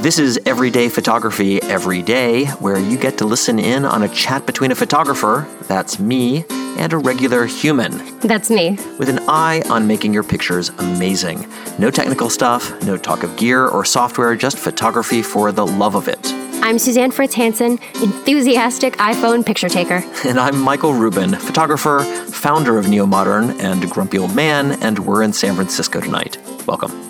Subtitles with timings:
[0.00, 4.46] This is Everyday Photography Every Day, where you get to listen in on a chat
[4.46, 6.44] between a photographer, that's me,
[6.78, 8.78] and a regular human, That's me.
[9.00, 11.48] with an eye on making your pictures amazing.
[11.80, 16.06] No technical stuff, no talk of gear or software, just photography for the love of
[16.06, 16.20] it.
[16.62, 20.04] I'm Suzanne Fritz Hansen, enthusiastic iPhone picture taker.
[20.24, 25.24] And I'm Michael Rubin, photographer, founder of Neo Modern, and Grumpy Old Man, and we're
[25.24, 26.38] in San Francisco tonight.
[26.66, 27.07] Welcome.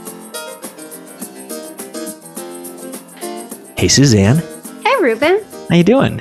[3.79, 4.39] Hey, Suzanne.
[4.85, 5.41] Hey, Rubin.
[5.71, 6.21] How you doing?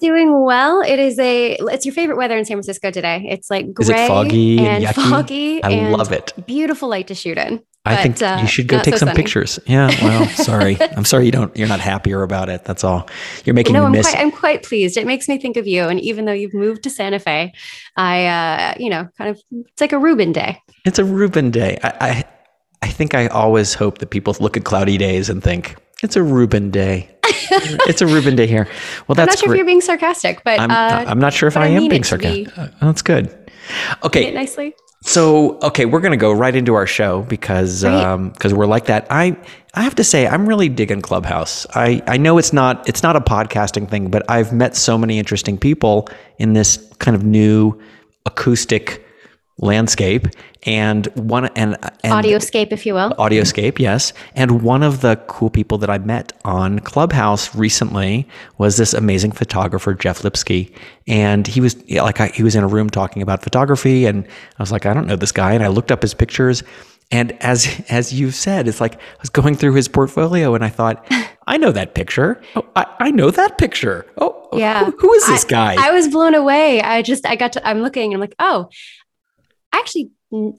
[0.00, 0.82] Doing well.
[0.82, 1.56] It is a.
[1.58, 3.26] It's your favorite weather in San Francisco today.
[3.28, 5.60] It's like gray Is it foggy and and foggy.
[5.64, 6.32] I and love it.
[6.46, 7.60] Beautiful light to shoot in.
[7.84, 9.16] I But, think uh, you should go take so some sunny.
[9.16, 9.58] pictures.
[9.66, 10.76] Yeah, well, sorry.
[10.80, 12.64] I'm sorry you don't you're not happier about it.
[12.64, 13.08] That's all.
[13.44, 14.96] You're making No, me I'm miss quite, I'm quite pleased.
[14.96, 15.82] It makes me think of you.
[15.88, 17.52] And even though you've moved to Santa Fe,
[17.96, 20.62] I, uh, you know, kind of, it's like a Rubin day.
[20.84, 21.78] It's a Rubin day.
[21.82, 22.24] I, I
[22.82, 26.22] I think I always hope that people look at cloudy days and think it's a
[26.22, 27.10] Rubin day.
[27.24, 28.68] it's a Rubin day here.
[29.08, 29.20] Well, that's.
[29.20, 29.54] I'm not sure great.
[29.54, 32.02] if you're being sarcastic, but I'm, uh, I'm not sure if I I am being
[32.02, 32.58] to be- sarcastic.
[32.58, 33.50] Uh, That's good.
[34.04, 34.74] Okay, nicely.
[35.02, 37.94] so okay, we're gonna go right into our show because Great.
[37.94, 39.06] um because we're like that.
[39.10, 39.36] I
[39.74, 41.66] I have to say I'm really digging Clubhouse.
[41.74, 45.18] I I know it's not it's not a podcasting thing, but I've met so many
[45.18, 46.08] interesting people
[46.38, 47.78] in this kind of new
[48.26, 49.03] acoustic
[49.58, 50.26] landscape
[50.64, 53.10] and one and, and Audioscape, if you will.
[53.12, 54.12] Audioscape, yes.
[54.34, 58.26] And one of the cool people that I met on Clubhouse recently
[58.58, 60.74] was this amazing photographer, Jeff Lipsky.
[61.06, 64.62] And he was like, I, he was in a room talking about photography, and I
[64.62, 65.52] was like, I don't know this guy.
[65.52, 66.62] And I looked up his pictures,
[67.10, 70.70] and as as you've said, it's like I was going through his portfolio, and I
[70.70, 71.06] thought,
[71.46, 72.40] I know that picture.
[72.56, 74.06] Oh, I, I know that picture.
[74.16, 74.86] Oh, Yeah.
[74.86, 75.76] who- who is this I- guy?
[75.88, 76.80] I was blown away.
[76.80, 78.70] I just, I got to, I'm looking and I'm like, oh,
[79.78, 80.10] actually,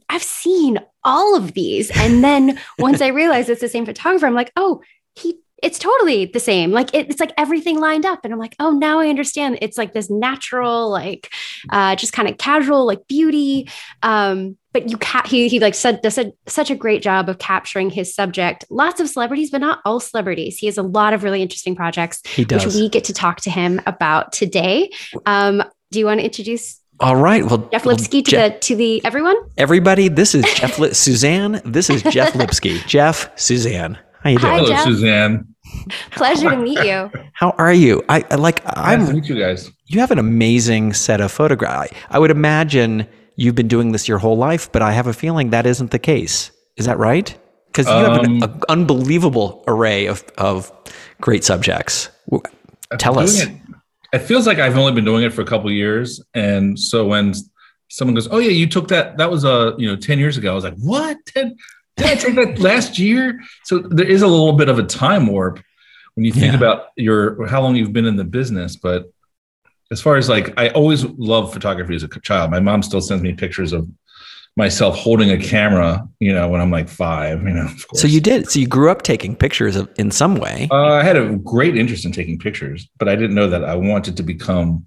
[0.09, 1.91] I've seen all of these.
[1.95, 4.81] And then once I realized it's the same photographer, I'm like, oh,
[5.15, 6.71] he, it's totally the same.
[6.71, 8.19] Like it, it's like everything lined up.
[8.23, 9.57] And I'm like, oh, now I understand.
[9.61, 11.31] It's like this natural, like
[11.69, 13.69] uh, just kind of casual, like beauty.
[14.03, 17.37] Um, but you ca- he, he like said does a, such a great job of
[17.37, 18.65] capturing his subject.
[18.69, 20.57] Lots of celebrities, but not all celebrities.
[20.57, 22.65] He has a lot of really interesting projects he does.
[22.65, 24.91] which we get to talk to him about today.
[25.25, 27.43] Um, do you want to introduce All right.
[27.45, 29.35] Well, Jeff well, Lipsky to Jeff- the to the everyone?
[29.57, 31.61] Everybody, this is Jeff Li- Suzanne.
[31.65, 32.79] This is Jeff Lipsky.
[32.87, 33.97] Jeff, Suzanne.
[34.23, 34.51] How you doing?
[34.51, 34.83] Hi, Hello, Jeff.
[34.85, 35.47] Suzanne.
[36.11, 37.11] Pleasure to meet you.
[37.33, 38.01] How are you?
[38.07, 39.69] I, I like Nice to I'm meet you guys.
[39.87, 41.91] you have an amazing set of photographs.
[42.09, 45.13] I, I would imagine you've been doing this your whole life, but I have a
[45.13, 46.51] feeling that isn't the case.
[46.77, 47.37] Is that right?
[47.67, 50.71] Because you have an Um, a unbelievable array of, of
[51.19, 52.09] great subjects.
[52.29, 52.41] W-
[52.91, 53.41] I've Tell us.
[53.43, 53.49] It,
[54.15, 57.05] it feels like I've only been doing it for a couple of years, and so
[57.05, 57.33] when
[57.89, 59.17] someone goes, "Oh yeah, you took that.
[59.17, 61.17] That was uh, you know ten years ago," I was like, "What?
[61.27, 61.55] 10,
[61.97, 65.27] did I take that last year?" So there is a little bit of a time
[65.27, 65.61] warp
[66.15, 66.57] when you think Yeah.
[66.57, 69.11] about your how long you've been in the business, but.
[69.91, 72.49] As far as like, I always loved photography as a child.
[72.49, 73.87] My mom still sends me pictures of
[74.57, 77.65] myself holding a camera, you know, when I'm like five, you know.
[77.65, 78.01] Of course.
[78.01, 78.49] So you did.
[78.49, 80.67] So you grew up taking pictures of, in some way.
[80.71, 83.75] Uh, I had a great interest in taking pictures, but I didn't know that I
[83.75, 84.85] wanted to become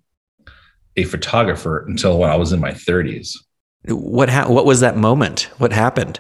[0.97, 3.37] a photographer until when I was in my 30s.
[3.87, 5.49] What ha- What was that moment?
[5.59, 6.19] What happened?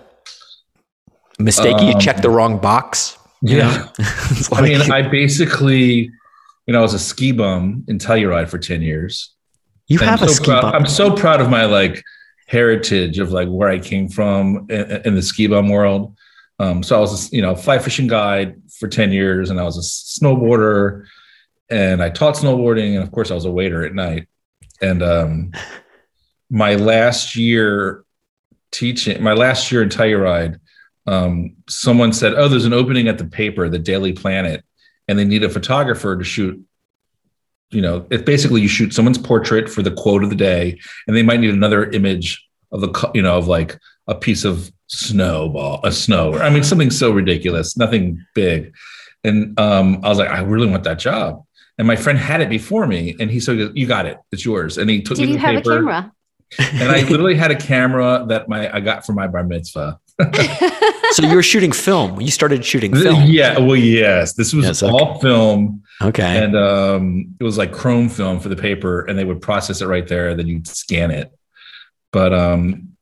[1.38, 1.80] Mistake?
[1.80, 3.16] you Um, checked the wrong box.
[3.42, 3.68] You yeah.
[3.76, 3.88] know?
[4.30, 6.10] It's I mean, I basically,
[6.66, 9.34] you know, I was a ski bum in Telluride for 10 years.
[9.86, 10.74] you And have I'm a so ski proud, bum.
[10.74, 12.02] I'm so proud of my like
[12.48, 16.16] heritage of like where I came from in, in the ski bum world.
[16.58, 19.64] Um, so I was, a, you know, fly fishing guide for 10 years and I
[19.64, 21.04] was a snowboarder
[21.68, 22.94] and I taught snowboarding.
[22.94, 24.28] And of course I was a waiter at night.
[24.80, 25.52] And um,
[26.50, 28.04] my last year
[28.72, 30.58] teaching, my last year in Telluride,
[31.06, 34.64] um, someone said, oh, there's an opening at the paper, the Daily Planet,
[35.06, 36.62] and they need a photographer to shoot
[37.70, 41.16] you know, it basically you shoot someone's portrait for the quote of the day, and
[41.16, 45.80] they might need another image of the, you know, of like a piece of snowball,
[45.84, 46.34] a snow.
[46.34, 48.74] I mean, something so ridiculous, nothing big.
[49.24, 51.42] And um, I was like, I really want that job.
[51.76, 54.78] And my friend had it before me, and he said, "You got it, it's yours."
[54.78, 56.12] And he took Did me you the have paper, a camera?
[56.58, 60.00] and I literally had a camera that my I got for my bar mitzvah.
[61.12, 62.20] so you were shooting film.
[62.20, 63.22] You started shooting film.
[63.26, 64.92] Yeah, well, yes, this was Yes, okay.
[64.92, 65.82] all film.
[66.00, 66.44] Okay.
[66.44, 69.86] and um, it was like chrome film for the paper and they would process it
[69.86, 71.32] right there then you'd scan it.
[72.12, 72.96] But um,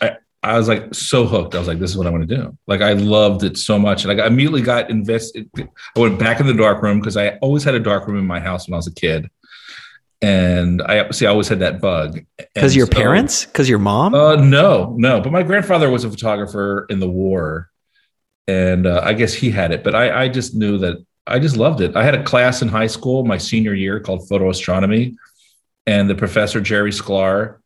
[0.00, 1.54] I, I was like so hooked.
[1.54, 2.58] I was like this is what i want to do.
[2.66, 4.04] Like i loved it so much.
[4.04, 5.68] And i immediately got invested i
[6.00, 8.40] went back in the dark room because i always had a dark room in my
[8.40, 9.28] house when i was a kid.
[10.20, 12.20] And i see i always had that bug.
[12.54, 13.44] Because your so- parents?
[13.44, 14.14] Because your mom?
[14.14, 15.20] uh, no no.
[15.20, 17.68] But my grandfather was a photographer in the war.
[18.48, 20.96] And uh, I guess he had it, but I, I just knew that
[21.26, 21.94] I just loved it.
[21.96, 25.14] I had a class in high school my senior year called photo astronomy,
[25.86, 27.58] and the professor Jerry Sklar,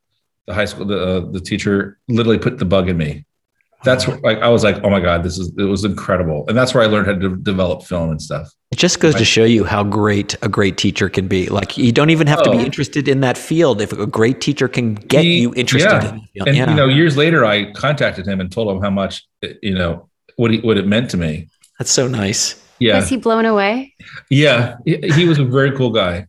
[0.46, 3.24] the high school the uh, the teacher, literally put the bug in me.
[3.84, 6.56] That's where, like I was like, oh my god, this is it was incredible, and
[6.56, 8.50] that's where I learned how to develop film and stuff.
[8.72, 11.46] It just goes to show you how great a great teacher can be.
[11.48, 12.64] Like you don't even have to be Oh.
[12.64, 13.80] interested in that field.
[13.80, 16.08] If a great teacher can get He- you interested yeah.
[16.14, 16.48] in field.
[16.48, 16.70] And yeah.
[16.70, 19.24] you know, years later, I contacted him and told him how much
[19.62, 21.48] you know what he what it meant to me.
[21.78, 22.60] That's so nice.
[22.78, 23.94] Yeah, Was he blown away?
[24.30, 26.26] yeah, he, he was a very cool guy.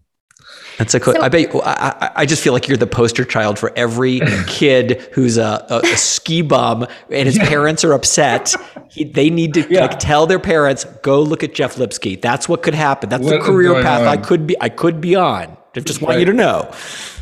[0.78, 1.16] That's a cool.
[1.16, 1.54] So- I bet.
[1.54, 1.72] You, I,
[2.06, 5.80] I- I just feel like you're the poster child for every kid who's a, a,
[5.84, 8.54] a ski bum and his parents are upset.
[8.92, 9.82] He, they need to Yeah.
[9.82, 13.10] like tell their parents, "Go look at Jeff Lipsky." That's what could happen.
[13.10, 14.56] That's What the career going path I could be.
[14.62, 15.58] I could be on.
[15.76, 16.72] I just want you to know.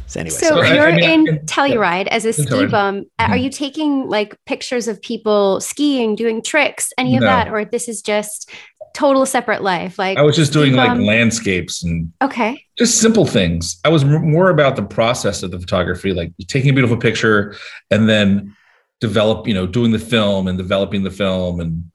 [0.08, 2.72] So anyway, So So you're I mean, in can- Telluride as a ski Telluride.
[2.72, 3.06] bum.
[3.20, 3.44] Are Mhm.
[3.44, 7.28] you taking like pictures of people skiing, doing tricks, any of No.
[7.28, 8.50] that, or this is just
[8.96, 10.00] total separate life?
[10.00, 13.80] Like I was just doing like bum- landscapes and okay, just simple things.
[13.86, 17.56] I was m- more about the process of the photography, like taking a beautiful picture
[17.92, 18.56] and then
[19.02, 21.60] develop, you know, doing the film and developing the film.
[21.60, 21.92] And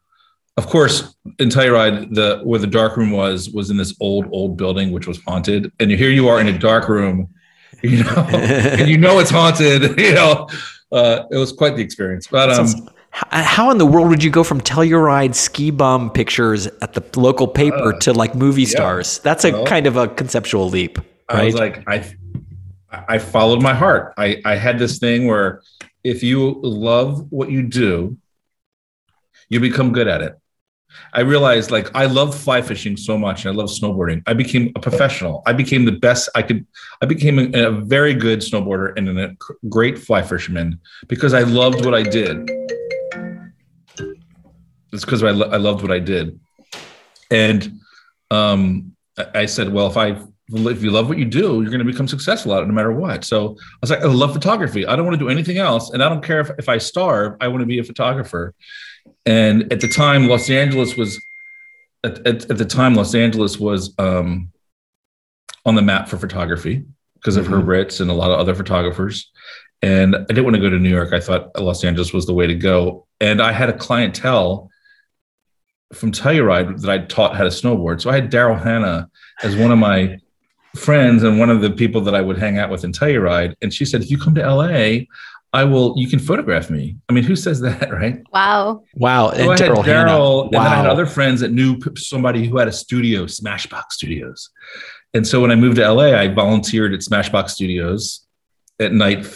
[0.57, 4.57] of course, in Telluride, the where the dark room was was in this old old
[4.57, 5.73] building which was haunted.
[5.81, 7.29] And here you are in a dark room,
[7.83, 9.99] you know, and you know it's haunted.
[9.99, 10.49] You know,
[10.93, 12.27] uh, it was quite the experience.
[12.27, 16.11] But um, Sounds- h- how in the world would you go from Telluride ski bum
[16.11, 18.69] pictures at the local paper Uh, to like movie yeah.
[18.69, 19.19] stars?
[19.21, 20.99] That's a Well, kind of a conceptual leap,
[21.29, 22.05] I was like, I,
[23.09, 24.15] I followed my heart.
[24.17, 25.63] I, I had this thing where
[26.03, 28.17] if you love what you do,
[29.49, 30.37] you become good at it.
[31.13, 34.23] I realized like I love fly fishing so much and I love snowboarding.
[34.27, 35.43] I became a professional.
[35.47, 36.67] I became the best I could.
[37.01, 39.37] I became a, a very good snowboarder and a
[39.69, 42.51] great fly fisherman because I loved what I did.
[44.93, 46.39] It's because I, lo- I loved what I did.
[47.31, 47.81] And
[48.31, 50.17] um, I I said, well, if I
[50.53, 52.91] if you love what you do, you're going to become successful at it no matter
[52.91, 53.25] what.
[53.25, 54.85] So I was like, I love photography.
[54.85, 55.91] I don't want to do anything else.
[55.91, 58.53] And I don't care if, if I starve, I want to be a photographer.
[59.27, 61.21] And at the time, Los Angeles was,
[62.03, 64.51] at, at, at the time, Los Angeles was um,
[65.65, 66.85] on the map for photography
[67.15, 67.59] because of Mhm.
[67.59, 69.31] Herb Ritts and a lot of other photographers.
[69.83, 71.13] And I didn't want to go to New York.
[71.13, 73.07] I thought Los Angeles was the way to go.
[73.21, 74.69] And I had a clientele
[75.93, 78.01] from Telluride that I taught how to snowboard.
[78.01, 79.09] So I had Daryl Hannah
[79.43, 80.19] as one of my
[80.77, 83.55] friends and one of the people that I would hang out with in Telluride.
[83.61, 85.07] And she said, if you come to LA,
[85.53, 86.97] I will, you can photograph me.
[87.09, 88.23] I mean, who says that, right?
[88.33, 89.33] wow, wow.
[89.33, 90.11] So I had Daryl Hannah.
[90.11, 93.91] Daryl, and then I had other friends that knew somebody who had a studio, Smashbox
[93.91, 94.51] Studios.
[95.13, 98.27] And so when I moved to LA, I volunteered at Smashbox Studios
[98.79, 99.27] at night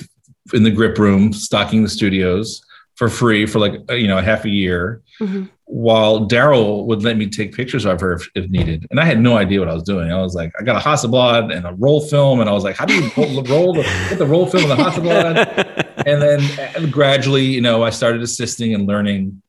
[0.53, 2.65] in the grip room, stocking the studios
[2.97, 5.49] for free for like uh, you know a half a year, Mhm.
[5.65, 8.87] while Daryl would let me take pictures of her if, if needed.
[8.91, 10.13] And I had no idea what I was doing.
[10.13, 12.77] I was like, I got a Hasselblad and a roll film, and I was like,
[12.77, 15.93] how do you roll, roll the get the roll film and the Hasselblad?
[16.07, 16.41] and then
[16.77, 19.43] uh, gradually, you know, I started assisting and learning,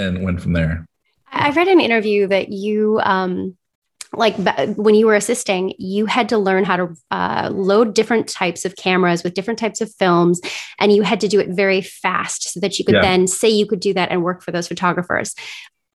[0.00, 0.86] and went from there.
[1.32, 3.56] I read an interview that you, um,
[4.12, 4.36] like
[4.76, 8.76] when you were assisting, you had to learn how to uh, load different types of
[8.76, 10.40] cameras with different types of films,
[10.78, 13.02] and you had to do it very fast so that you could Yeah.
[13.02, 15.34] then say you could do that and work for those photographers.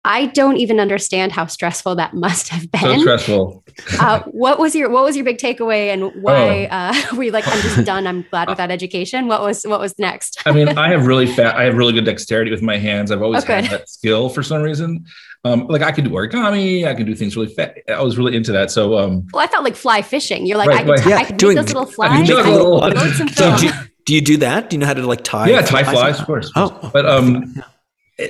[0.05, 2.81] I don't even understand how stressful that must have been.
[2.81, 3.65] So stressful.
[4.01, 6.75] uh, what was your What was your big takeaway, and why Oh.
[6.77, 8.07] uh, were you like, "I'm just done.
[8.07, 9.27] I'm glad with that education"?
[9.27, 10.41] What was What was next?
[10.47, 11.57] I mean, I have really fat.
[11.57, 13.11] I have really good dexterity with my hands.
[13.11, 15.05] I've always Oh, had that skill for some reason.
[15.45, 16.87] Um, like I could do origami.
[16.87, 17.79] I can do things really fast.
[17.89, 18.71] I was really into that.
[18.71, 20.47] So um, Well, I thought like fly fishing.
[20.47, 21.03] You're like, Right, I could, right.
[21.05, 22.31] t- Yeah, I could doing- make those little I can flies.
[22.31, 23.57] I could load Do, film.
[23.59, 23.71] do,
[24.07, 24.69] do you do that?
[24.71, 25.49] Do you know how to like tie?
[25.49, 26.51] yeah, tie flies, of course.
[26.57, 27.55] Oh, But um,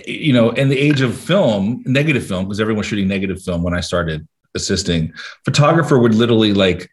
[0.06, 3.62] you know, in the age of film, negative film, because everyone was shooting negative film
[3.62, 5.12] when I started assisting,
[5.44, 6.90] photographer would literally like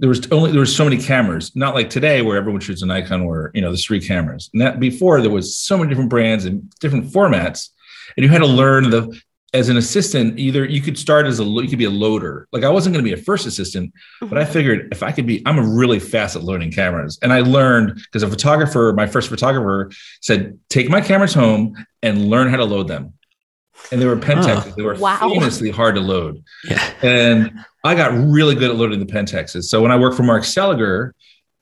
[0.00, 2.88] there was only there was so many cameras, not like today where everyone shoots an
[2.88, 4.50] Nikon where you know there's three cameras.
[4.52, 7.70] And that before there was so many different brands and different formats,
[8.16, 9.18] and you had to learn the
[9.54, 12.48] as an assistant either you could start as a you could be a loader.
[12.52, 14.52] Like i wasn't going to be a first assistant but i mm-hmm.
[14.52, 17.18] figured if i could be i'm really fast at loading cameras.
[17.22, 22.28] And i learned because a photographer my first photographer said take my cameras home and
[22.28, 23.14] learn how to load them.
[23.92, 25.18] And they were pentaxes they were Wow.
[25.20, 26.42] famously hard to load.
[26.64, 26.90] Yeah.
[27.02, 27.52] and
[27.86, 29.64] I got really good at loading the Pentaxes.
[29.64, 31.12] So when I worked for Mark Seliger,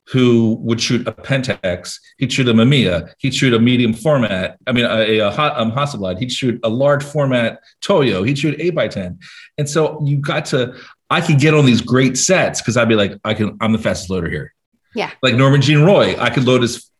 [0.09, 4.59] who would shoot a Pentax, he'd shoot a Mamiya, he'd shoot a medium format.
[4.67, 6.19] I mean, a, a, a um, Hasselblad.
[6.19, 8.23] He'd shoot a large format Toyo.
[8.23, 9.19] He'd shoot eight by ten.
[9.59, 10.75] And so you got to.
[11.11, 13.57] I could get on these great sets because I'd be like, I can.
[13.61, 14.55] I'm the fastest loader here.
[14.95, 15.11] Yeah.
[15.23, 16.91] Like Norman Jean Roy, I could load his.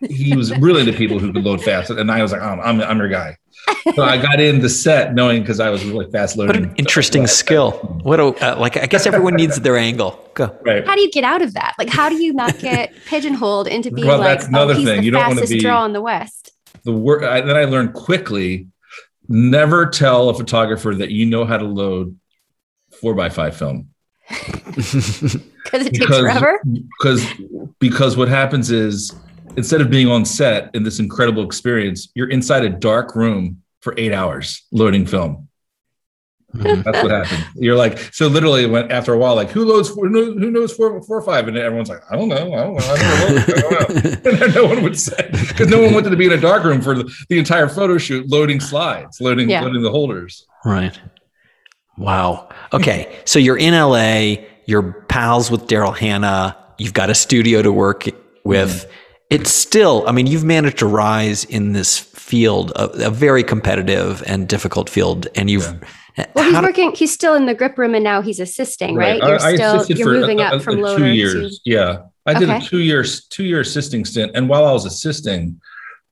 [0.00, 2.80] He was really the people who could load fast, and I was like, I'm, I'm,
[2.80, 3.36] I'm your guy.
[3.94, 6.64] So I got in the set knowing because I was really fast What loading.
[6.64, 7.72] an interesting skill.
[8.02, 8.76] What a uh, like.
[8.76, 10.18] I guess everyone needs their angle.
[10.34, 10.56] Go.
[10.62, 10.86] Right.
[10.86, 11.74] How do you get out of that?
[11.78, 14.86] Like, how do you not get pigeonholed into being Well, like, that's another oh, he's
[14.86, 14.98] thing.
[15.00, 16.52] the You don't wanna fastest be- draw in the West?
[16.84, 18.68] The word I, then I learned quickly:
[19.28, 22.18] never tell a photographer that you know how to load
[23.00, 23.88] four by five film.
[25.64, 26.60] Because it takes forever.
[26.98, 27.24] because
[27.78, 29.14] because what happens is
[29.56, 33.94] instead of being on set in this incredible experience, you're inside a dark room for
[33.96, 35.48] eight hours loading film.
[36.54, 37.46] That's what happened.
[37.54, 40.74] You're like, so literally, when after a while, like, who knows, who knows, who knows
[40.74, 43.34] four, four, or five, and everyone's like, I don't know, I don't know, I don't
[43.34, 44.10] know, I don't know.
[44.30, 46.64] and then no one would say because no one wanted to be in a dark
[46.64, 49.62] room for the, the entire photo shoot, loading slides, loading, Yeah.
[49.62, 50.46] loading the holders.
[50.62, 51.00] Right.
[51.96, 52.50] Wow.
[52.74, 53.18] Okay.
[53.24, 58.04] So you're in LA, you're pals with Daryl Hannah, you've got a studio to work
[58.44, 58.84] with.
[58.84, 58.98] Mm-hmm.
[59.32, 64.22] It's still, I mean, you've managed to rise in this field, a, a very competitive
[64.26, 65.26] and difficult field.
[65.34, 65.66] And you've,
[66.34, 66.92] Well, he's how do- working.
[66.94, 69.22] He's still in the grip room, and now he's assisting, right?
[69.22, 71.04] I- You're I still assisted you're for moving a- up a- from a loader two
[71.10, 71.60] to years.
[71.64, 72.58] Yeah, I did Okay.
[72.58, 75.60] a two years two year assisting stint, and while I was assisting,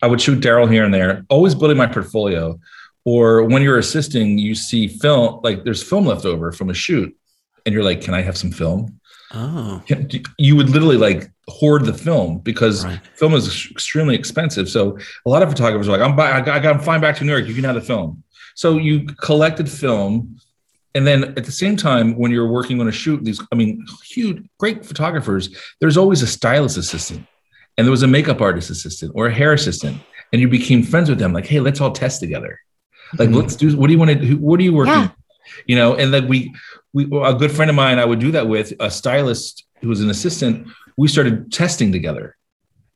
[0.03, 2.59] I would shoot Daryl here and there, always building my portfolio.
[3.05, 7.15] Or when you're assisting, you see film like there's film left over from a shoot,
[7.65, 8.99] and you're like, "Can I have some film?"
[9.33, 9.83] oh,
[10.39, 13.00] You would literally like hoard the film because Right.
[13.14, 14.69] film is extremely expensive.
[14.69, 17.00] So a lot of photographers are like, "I'm buy- I got, I got I'm flying
[17.02, 17.47] back to New York.
[17.47, 18.23] You can have the film."
[18.54, 20.37] So you collected film,
[20.95, 23.85] and then at the same time, when you're working on a shoot, these I mean,
[24.09, 25.50] huge, great photographers.
[25.80, 27.26] There's always a stylist assistant,
[27.76, 29.99] and there was a makeup artist assistant or a hair assistant,
[30.33, 31.33] and you became friends with them.
[31.33, 32.59] Like, hey, let's all test together.
[33.19, 33.37] Like, Mhm.
[33.37, 33.76] let's do.
[33.76, 34.16] What do you want to?
[34.16, 34.37] do?
[34.38, 34.92] What are you working?
[34.95, 35.11] Yeah.
[35.66, 36.52] You know, and like we,
[36.92, 40.00] we, a good friend of mine, I would do that with a stylist who was
[40.00, 40.66] an assistant.
[41.00, 42.37] We started testing together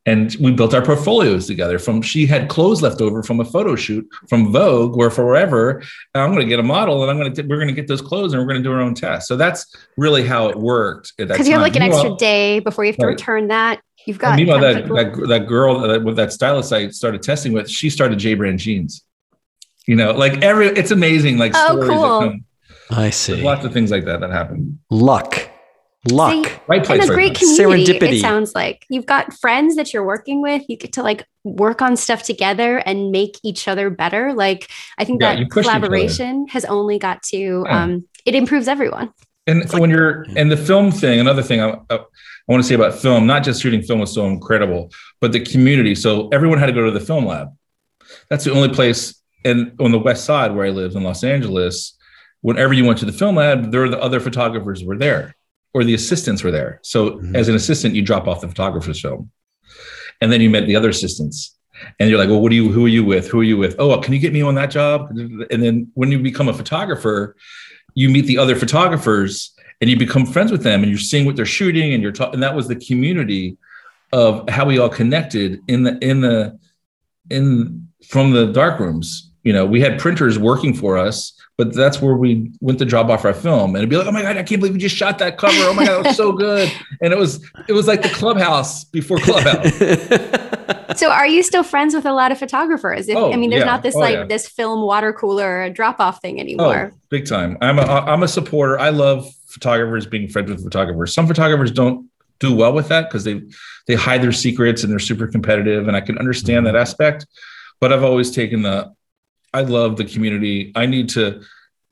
[0.06, 3.74] and we built our portfolios together from she had clothes left over from a photo
[3.74, 5.82] shoot from vogue where forever
[6.14, 8.02] i'm going to get a model and i'm going to we're going to get those
[8.02, 9.60] clothes and we're going to do our own test so that's
[9.96, 13.06] really how it worked because you have like an extra day before you have to
[13.06, 13.12] Right.
[13.18, 13.80] return that.
[14.06, 17.54] You've and got meanwhile that, that that girl that, with that stylist i started testing
[17.54, 19.02] with she started j brand jeans
[19.86, 22.20] you know like every it's amazing like Oh, stories that cool.
[22.20, 22.44] come-
[22.90, 23.42] I there's see.
[23.42, 25.48] lots of things like that that happen Luck.
[26.10, 26.46] Luck.
[26.46, 27.56] See, right place and a right great place.
[27.56, 27.92] community.
[27.98, 28.12] Serendipity.
[28.18, 30.62] It sounds like you've got friends that you're working with.
[30.68, 34.32] You get to like work on stuff together and make each other better.
[34.34, 34.68] Like
[34.98, 35.78] I think Yeah, that push each other.
[35.86, 37.64] collaboration has only got to.
[37.66, 37.82] Yeah.
[37.82, 39.12] Um, it improves everyone.
[39.46, 41.98] And like- when you're and the film thing, another thing I, I, I
[42.48, 45.94] want to say about film, not just shooting film was so incredible, but the community.
[45.94, 47.48] So everyone had to go to the film lab.
[48.28, 51.96] That's the only place and on the west side where I lived in Los Angeles.
[52.42, 55.34] Whenever you went to the film lab, there were the other photographers were there,
[55.74, 56.78] or the assistants were there.
[56.82, 57.34] So Mhm.
[57.36, 59.30] as an assistant, you drop off the photographer's film,
[60.20, 61.56] and then you met the other assistants.
[61.98, 62.70] And you're like, well, what do you?
[62.70, 63.26] Who are you with?
[63.28, 63.74] Who are you with?
[63.80, 65.08] Oh, can you get me on that job?
[65.50, 67.34] And then when you become a photographer,
[67.96, 71.34] you meet the other photographers and you become friends with them and you're seeing what
[71.34, 73.56] they're shooting and you're talking and that was the community
[74.12, 76.56] of how we all connected in the in the
[77.30, 82.02] in from the dark rooms you know we had printers working for us but that's
[82.02, 84.36] where we went to drop off our film and it'd be like oh my god
[84.36, 86.72] i can't believe we just shot that cover oh my god it was so good
[87.00, 89.72] and it was it was like the clubhouse before clubhouse
[90.96, 93.08] So are you still friends with a lot of photographers?
[93.08, 93.66] If, Oh, I mean, there's yeah.
[93.66, 94.24] not this Oh, like yeah.
[94.24, 96.92] this film water cooler drop off thing oh, anymore.
[96.92, 97.56] Oh, big time.
[97.60, 98.78] I'm a I'm a supporter.
[98.78, 101.14] I love photographers being friends with photographers.
[101.14, 102.08] Some photographers don't
[102.40, 103.42] do well with that because they
[103.86, 106.82] they hide their secrets and they're super competitive, and I can understand that mm-hmm.
[106.82, 107.26] aspect.
[107.80, 108.94] But I've always taken the
[109.54, 110.72] I love the community.
[110.74, 111.40] I need to.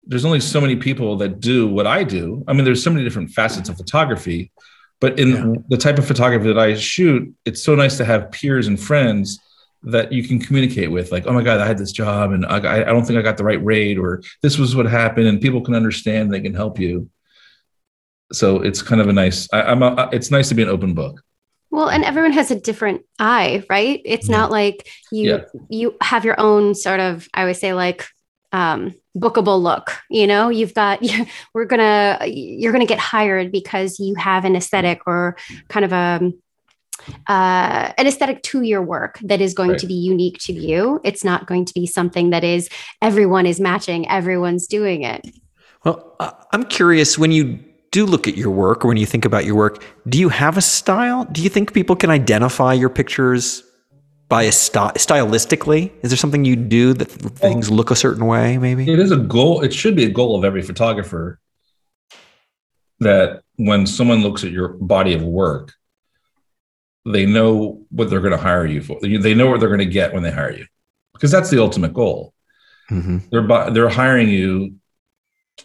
[0.05, 2.45] There's only so many people that do what I do.
[2.49, 4.51] I mean, there's so many different facets of photography,
[5.01, 5.53] but in Yeah.
[5.69, 9.39] the type of photography that I shoot, it's so nice to have peers and friends
[9.85, 12.59] that you can communicate with like oh my god i had this job and i,
[12.83, 15.61] I don't think i got the right rate or this was what happened and people
[15.61, 17.11] can understand they can help you
[18.33, 20.95] so it's kind of a nice I, i'm a, it's nice to be an open
[20.95, 21.21] book
[21.73, 24.01] Well, and everyone has a different eye, right?
[24.05, 25.45] It's not like you Yeah.
[25.71, 28.07] you have your own sort of I always say like
[28.53, 30.51] um bookable look, you know?
[30.51, 31.01] You've got
[31.55, 35.37] we're going to you're going to get hired because you have an aesthetic or
[35.69, 36.33] kind of a
[37.27, 39.79] uh, an aesthetic to your work that is going Right.
[39.81, 41.01] to be unique to you.
[41.05, 42.69] It's not going to be something that is
[43.01, 45.27] everyone is matching, everyone's doing it.
[45.85, 46.15] Well,
[46.53, 47.59] I'm curious when you
[47.93, 50.57] do look at your work or when you think about your work, do you have
[50.57, 51.25] a style?
[51.27, 53.63] Do you think people can identify your pictures
[54.29, 55.93] by a sty stylistically?
[56.03, 58.91] Is there something you do that things look a certain way, maybe?
[58.91, 61.39] it is a goal it should be a goal of every photographer
[62.99, 65.73] that when someone looks at your body of work
[67.05, 69.85] they know what they're going to hire you for they know what they're going to
[70.01, 70.65] get when they hire you
[71.13, 72.33] because that's the ultimate goal
[72.89, 74.77] hmm They're they're hiring you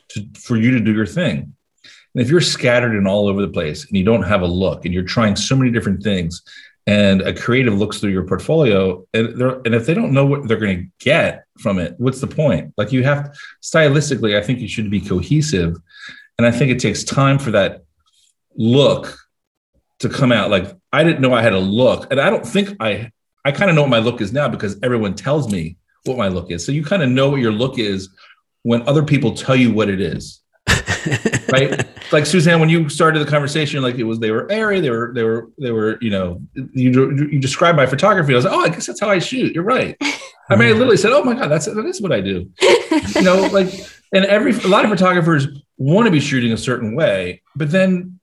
[0.10, 1.54] to, for you to do your thing.
[2.18, 4.86] And if you're scattered and all over the place and you don't have a look
[4.86, 6.42] and you're trying so many different things,
[6.88, 10.48] and a creative looks through your portfolio and, they're, and if they don't know what
[10.48, 12.74] they're going to get from it, what's the point?
[12.76, 15.78] Like you have stylistically, I think you should be cohesive,
[16.40, 17.84] and I think it takes time for that
[18.56, 19.16] look
[20.00, 20.50] to come out.
[20.50, 23.12] Like I didn't know I had a look, and I don't think I
[23.46, 26.30] I kind of know what my look is now because everyone tells me what my
[26.30, 26.66] look is.
[26.66, 28.10] So you kind of know what your look is
[28.64, 30.42] when other people tell you what it is
[31.52, 31.86] right?
[32.12, 35.12] like Suzanne, when you started the conversation, like it was they were airy, they were
[35.14, 36.42] they were they were you know
[36.74, 38.34] you you described my photography.
[38.34, 39.54] I was like, oh, I guess that's how I shoot.
[39.54, 39.98] You're right.
[40.50, 42.50] I mean, I literally said, oh my god, that's that is what I do.
[43.16, 43.70] You know, like
[44.14, 48.20] and every a lot of photographers want to be shooting a certain way, but then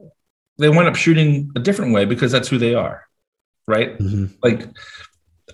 [0.59, 3.03] they wind up shooting a different way because that's who they are,
[3.67, 3.99] right?
[3.99, 4.35] Mhm.
[4.43, 4.69] like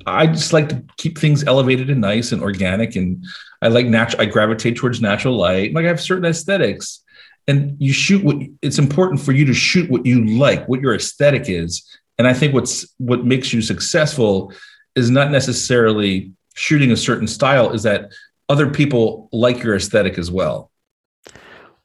[0.07, 3.25] I just like to keep things elevated and nice and organic and
[3.63, 5.73] I like natural I gravitate towards natural light.
[5.75, 7.03] Like I have certain aesthetics
[7.47, 10.95] and you shoot what it's important for you to shoot what you like, what your
[10.95, 11.85] aesthetic is.
[12.19, 14.53] And I think what's what makes you successful
[14.95, 18.13] is not necessarily shooting a certain style is that
[18.49, 20.71] other people like your aesthetic as well.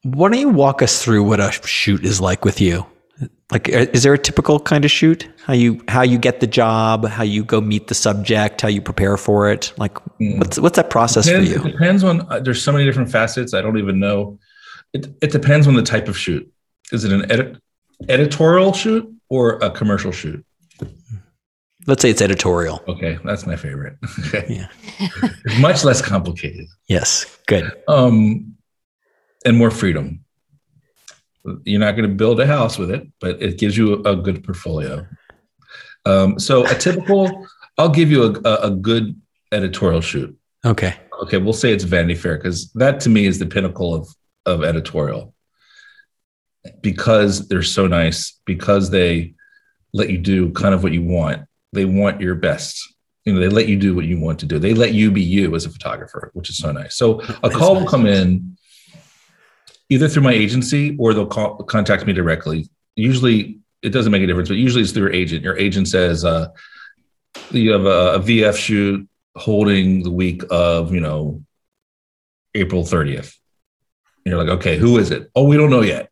[0.02, 2.86] Why don't you walk us through what a shoot is like with you?
[3.52, 5.28] Like, uh, is there a typical kind of shoot?
[5.44, 7.06] How you how you get the job?
[7.06, 8.60] How you go meet the subject?
[8.60, 9.72] How you prepare for it?
[9.78, 10.38] Like, Mm.
[10.38, 11.64] what's what's that process for you?
[11.64, 13.54] it depends on uh, there's so many different facets.
[13.54, 14.38] I don't even know.
[14.92, 16.50] It, it depends on the type of shoot.
[16.92, 17.56] Is it an edit,
[18.08, 20.44] editorial shoot or a commercial shoot?
[21.86, 22.82] Let's say it's editorial.
[22.88, 23.96] Okay, that's my favorite.
[24.48, 24.66] Yeah.
[25.60, 26.66] Much less complicated.
[26.88, 27.70] Yes, good.
[27.86, 28.56] Um,
[29.44, 30.24] and more freedom.
[31.64, 34.16] You're not going to build a house with it, but it gives you a, a
[34.16, 35.06] good portfolio.
[36.04, 37.46] Um, so a typical,
[37.78, 39.20] I'll give you a, a, a good
[39.52, 40.36] editorial shoot.
[40.64, 40.96] Okay.
[41.22, 44.08] Okay, we'll say it's Vanity Fair because that to me is the pinnacle of
[44.46, 45.34] of editorial.
[46.80, 49.34] Because they're so nice, because they
[49.92, 51.42] let you do kind of what you want.
[51.72, 52.94] They want your best.
[53.24, 54.58] You know, they let you do what you want to do.
[54.58, 56.96] They let you be you as a photographer, which is so nice.
[56.96, 58.56] So a That's call will come in
[59.88, 62.68] either through my agency or they'll call, contact me directly.
[62.94, 65.42] Usually, it doesn't make a difference, but usually it's through your agent.
[65.44, 66.48] Your agent says, uh,
[67.50, 71.42] you have a, a VF shoot holding the week of, you know,
[72.54, 73.36] April 30th.
[74.24, 75.30] And you're like, okay, who is it?
[75.34, 76.10] Oh, we don't know yet.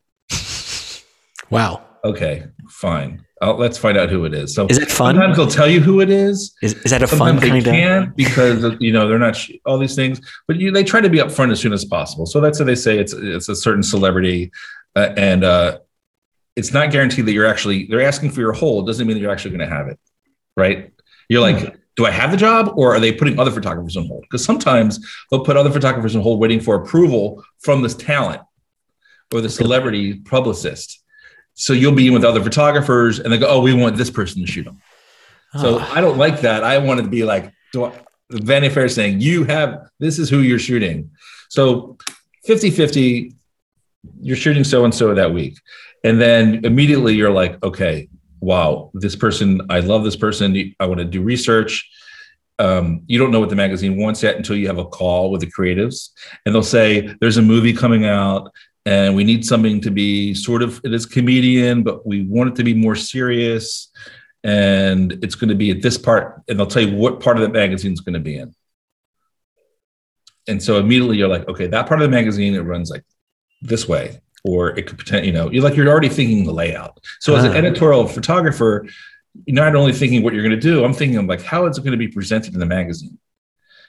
[1.51, 1.85] Wow.
[2.05, 3.25] Okay, fine.
[3.41, 4.55] Uh, let's find out who it is.
[4.55, 5.15] So Is it fun?
[5.15, 6.55] sometimes they'll tell you who it is.
[6.63, 7.73] Is, is that a fun Sometimes they kind of?
[7.73, 11.19] can't because you know they're not all these things, but you, they try to be
[11.19, 12.27] upfront as soon as possible.
[12.27, 14.53] So that's how they say it's it's a certain celebrity,
[14.97, 15.79] uh, and uh,
[16.57, 18.83] it's not guaranteed that you're actually they're asking for your whole.
[18.83, 19.99] It doesn't mean that you're actually going to have it,
[20.57, 20.93] right?
[21.29, 24.23] You're like, do I have the job, or are they putting other photographers on hold?
[24.23, 28.43] Because sometimes they'll put other photographers on hold, waiting for approval from this talent
[29.33, 31.03] or the celebrity publicist.
[31.55, 34.45] So you'll be in with other photographers, and they go, "Oh, we want this person
[34.45, 34.81] to shoot them."
[35.61, 36.65] So Oh, I don't like that.
[36.65, 37.93] I want it to be like do I,
[38.31, 41.11] Vanity Fair saying, you have, this is who you're shooting.
[41.49, 41.99] So
[42.45, 43.35] 50 50,
[44.21, 45.59] you're shooting so and so that week.
[46.03, 48.09] And then immediately you're like, okay,
[48.41, 50.75] wow, this person, I love this person.
[50.79, 51.89] I want to do research.
[52.59, 55.41] Um, you don't know what the magazine wants yet until you have a call with
[55.41, 56.11] the creatives.
[56.45, 58.53] And they'll say, there's a movie coming out
[58.87, 62.57] and we need something to be sort of, it is comedian, but we want it
[62.57, 63.91] to be more serious
[64.43, 67.43] and it's going to be at this part, and they'll tell you what part of
[67.43, 68.55] the magazine is going to be in.
[70.47, 73.05] And so immediately you're like, okay, that part of the magazine it runs like
[73.63, 77.01] this way, or it could pretend, you know, you're like you're already thinking the layout.
[77.21, 77.55] So as an Ah.
[77.55, 78.87] editorial photographer,
[79.47, 81.79] you're not only thinking what you're going to do, I'm thinking of like how is
[81.79, 83.19] it going to be presented in the magazine,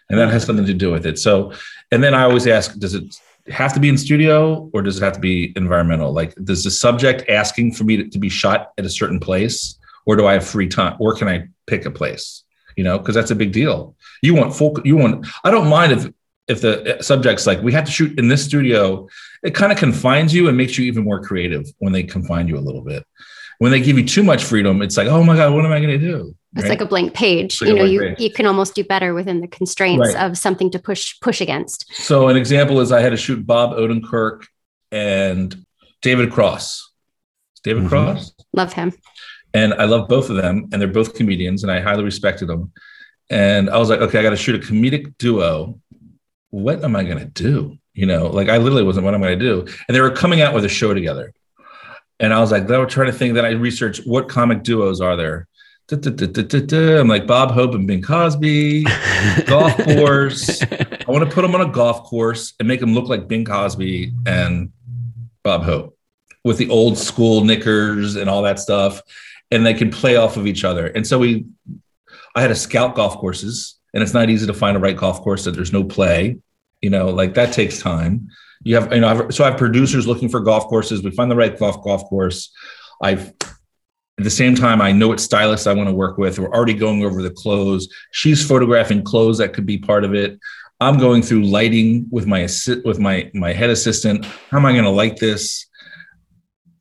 [0.09, 1.19] and that has something to do with it.
[1.19, 1.51] So,
[1.91, 3.13] and then I always ask, does it
[3.47, 6.11] have to be in studio or does it have to be environmental?
[6.11, 9.77] Like, does the subject asking for me to, to be shot at a certain place,
[10.05, 12.43] or do I have free time, or can I pick a place?
[12.75, 13.95] You know, because that's a big deal.
[14.21, 14.77] You want full.
[14.83, 15.27] You want.
[15.43, 16.11] I don't mind if
[16.47, 19.07] if the eh, subject's like we have to shoot in this studio.
[19.43, 22.57] It kind of confines you and makes you even more creative when they confine you
[22.57, 23.05] a little bit.
[23.59, 25.79] When they give you too much freedom, it's like, oh my god, what am I
[25.79, 26.35] going to do?
[26.55, 26.69] It's Right?
[26.69, 27.61] like a blank page.
[27.61, 28.19] like you know, you page.
[28.19, 30.23] you can almost do better within the constraints Right.
[30.25, 31.93] of something to push push against.
[31.93, 34.43] So an example is I had to shoot Bob Odenkirk
[34.91, 35.65] and
[36.01, 36.89] David Cross.
[37.63, 37.89] David Mhm.
[37.89, 38.31] Cross.
[38.53, 38.93] Love him.
[39.53, 42.71] And I love both of them, and they're both comedians, and I highly respected them.
[43.29, 45.79] And I was like, okay, I got to shoot a comedic duo.
[46.51, 47.77] What am I going to do?
[47.93, 49.73] You know, like I literally wasn't what am I'm going to do.
[49.87, 51.33] And they were coming out with a show together.
[52.19, 55.01] And I was like, they were trying to think that I researched what comic duos
[55.01, 55.47] are there
[55.87, 56.09] Da, da,
[56.61, 56.99] da.
[56.99, 58.85] I'm like Bob Hope and Bing Crosby,
[59.45, 60.63] golf course.
[60.63, 63.45] I want to put them on a golf course and make them look like Bing
[63.45, 64.71] Crosby and
[65.43, 65.95] Bob Hope
[66.43, 68.99] with the old school knickers and all that stuff.
[69.51, 70.87] And they can play off of each other.
[70.87, 71.45] And so we,
[72.35, 75.21] I had to scout golf courses, and it's not easy to find a right golf
[75.21, 76.39] course that there's no play.
[76.81, 78.27] You know, like that takes time.
[78.63, 81.03] You have, you know, I've, so I have producers looking for golf courses.
[81.03, 82.51] We find the right golf golf course.
[83.03, 83.33] I've
[84.17, 86.39] at the same time, I know what stylists I want to work with.
[86.39, 87.89] We're already going over the clothes.
[88.11, 90.39] She's photographing clothes that could be part of it.
[90.79, 94.25] I'm going through lighting with my assi- with my my head assistant.
[94.25, 95.65] How am I going to light this?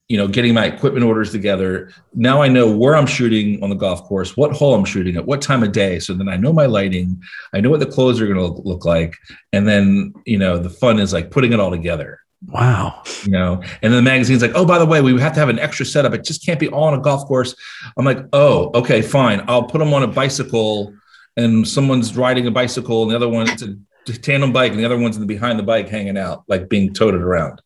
[0.09, 1.91] You know, getting my equipment orders together.
[2.13, 5.27] Now I know where I'm shooting on the golf course, what hole I'm shooting at,
[5.27, 5.99] what time of day.
[5.99, 7.21] So then I know my lighting.
[7.53, 9.17] I know what the clothes are going to look like,
[9.53, 13.03] and then you know the fun is like putting it all together Wow.
[13.25, 15.49] you know and then the magazine's like oh by the way we have to have
[15.49, 17.55] an extra setup it just can't be all on a golf course
[17.97, 20.95] i'm like oh okay fine i'll put them on a bicycle
[21.37, 24.99] and someone's riding a bicycle and the other one's a tandem bike and the other
[24.99, 27.61] one's in the behind the bike hanging out like being toted around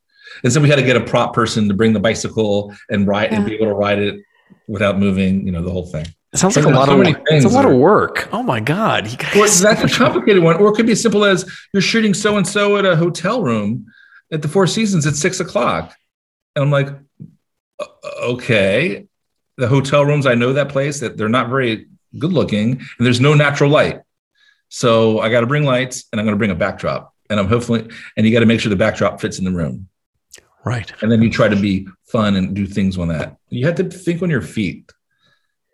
[0.44, 3.32] and so we had to get a prop person to bring the bicycle and ride
[3.32, 4.20] and be able to ride it
[4.68, 7.10] without moving you know the whole thing It sounds like a lot so of many
[7.10, 8.28] it's a things lot of work.
[8.32, 9.10] Oh my god.
[9.10, 10.56] You guys Well, that's a complicated one.
[10.56, 13.42] Or it could be as simple as you're shooting so and so at a hotel
[13.42, 13.86] room
[14.32, 15.94] at the Four Seasons at six o'clock.
[16.54, 16.88] And I'm like,
[17.78, 17.86] "Uh,
[18.22, 19.06] okay.
[19.56, 21.86] The hotel rooms, I know that place, that they're not very
[22.18, 24.00] good looking, and there's no natural light.
[24.68, 27.14] So I got to bring lights and I'm going to bring a backdrop.
[27.30, 29.88] And I'm hopefully, and you got to make sure the backdrop fits in the room.
[30.64, 30.90] right.
[31.02, 33.36] And then you try to be fun and do things on that.
[33.50, 34.90] You have to think on your feet.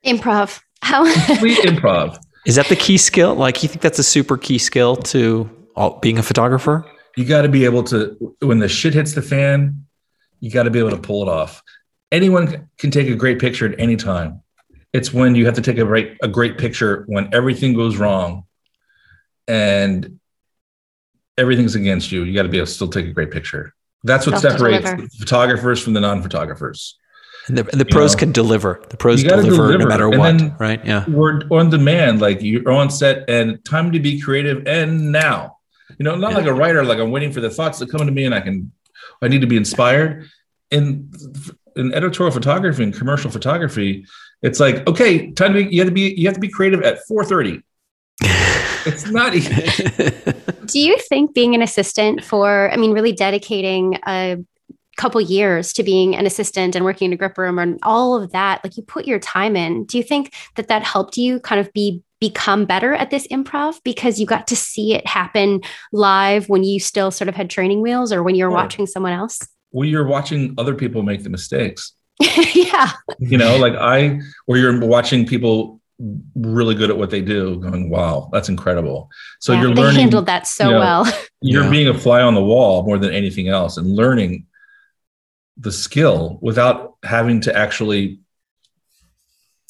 [0.04, 0.60] Improv.
[0.82, 1.04] How?
[1.26, 2.18] Complete improv.
[2.46, 3.34] Is that the key skill?
[3.34, 6.84] Like you think that's a super key skill to all, being a photographer?
[7.16, 9.86] You got to be able to when the shit hits the fan
[10.40, 11.62] you got to be able to pull it off
[12.12, 14.40] anyone can take a great picture at any time
[14.92, 18.44] it's when you have to take a great a great picture when everything goes wrong
[19.48, 20.18] and
[21.38, 23.74] everything's against you you got to be able to still take a great picture
[24.04, 25.08] that's what Still have to separates deliver.
[25.18, 26.98] photographers from the non-photographers
[27.48, 28.82] And the, the pros know, can deliver.
[28.90, 30.38] The pros you gotta deliver, no matter And what.
[30.38, 30.84] then- right?
[30.84, 31.04] Yeah.
[31.08, 35.53] we're on demand like you're on set and time to be creative and now
[35.98, 36.38] you know not Yeah.
[36.38, 38.40] like a writer like i'm waiting for the thoughts to come to me and i
[38.40, 38.72] can
[39.22, 40.28] i need to be inspired
[40.70, 41.10] in
[41.76, 44.06] in editorial photography and commercial photography
[44.42, 46.82] it's like okay time to be you have to be you have to be creative
[46.82, 47.62] at 4.30
[48.86, 49.52] it's not easy
[50.66, 54.38] Do you think being an assistant for, I mean, really dedicating a
[54.96, 58.32] couple years to being an assistant and working in a grip room and all of
[58.32, 61.60] that, like you put your time in, do you think that that helped you kind
[61.60, 65.60] of be become better at this improv because you got to see it happen
[65.92, 68.56] live when you still sort of had training wheels or when you're Sure.
[68.56, 69.38] watching someone else?
[69.72, 71.92] well you're watching other people make the mistakes
[72.54, 72.92] yeah.
[73.18, 75.80] you know like i or you're watching people
[76.36, 79.08] really good at what they do going wow that's incredible
[79.40, 81.06] so Yeah, you're they learning handled that so you know, well.
[81.40, 81.70] you're Yeah.
[81.70, 84.46] being a fly on the wall more than anything else and learning
[85.56, 88.20] the skill without having to actually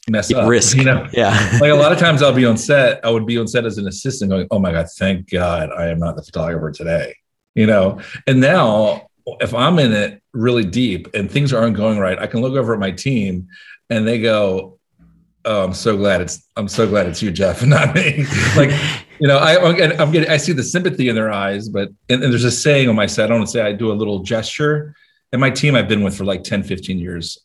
[0.09, 0.77] mess up Risk.
[0.77, 1.31] you know Yeah.
[1.61, 3.79] like a lot of times i'll be on set i would be on set as
[3.79, 7.15] an assistant going oh my god thank god i am not the photographer today
[7.55, 9.09] you know and now
[9.41, 12.75] if i'm in it really deep and things aren't going right i can look over
[12.75, 13.49] at my team
[13.89, 14.79] and they go
[15.47, 18.71] oh i'm so glad it's i'm so glad it's you jeff and not me like
[19.21, 22.33] you know I, I'm getting- i see the sympathy in their eyes but and, and
[22.33, 24.19] there's a saying on my set i don't want to say i do a little
[24.21, 24.95] gesture
[25.33, 27.39] and my team i've been with for like 10 15 years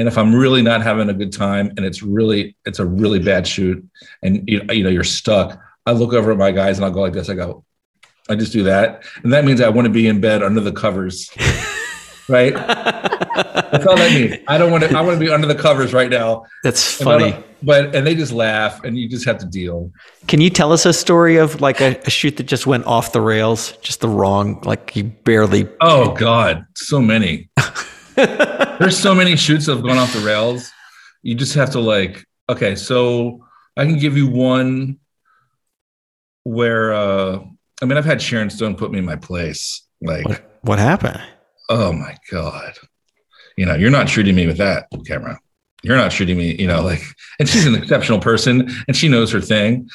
[0.00, 3.18] and if i'm really not having a good time and it's really it's a really
[3.20, 3.78] bad shoot
[4.22, 7.02] and you, you know you're stuck i look over at my guys and i'll go
[7.02, 7.28] like this.
[7.28, 7.64] I go
[8.28, 9.04] i just do that.
[9.22, 11.30] And that means i want to be in bed under the covers
[12.28, 12.54] right?
[12.54, 14.36] That's all that means.
[14.48, 16.44] I don't want to i want to be under the covers right now.
[16.64, 17.44] That's And I don't- funny.
[17.62, 19.90] but and they just laugh and you just have to deal.
[20.28, 23.12] Can you tell us a story of like a, a shoot that just went off
[23.12, 25.68] the rails, just the wrong, like you barely.
[25.80, 26.64] oh god.
[26.76, 27.48] So many
[28.78, 30.70] there's so many shoots that have gone off the rails.
[31.22, 34.98] You just have to like okay so i can give you one
[36.44, 37.38] where uh
[37.80, 41.20] i mean i've had sharon stone put me in my place like What, what happened?
[41.68, 42.72] oh my god.
[43.56, 45.38] You know you're not shooting me with that camera
[45.82, 47.02] you're not shooting me you know like
[47.38, 49.88] and she's an exceptional person and she knows her thing.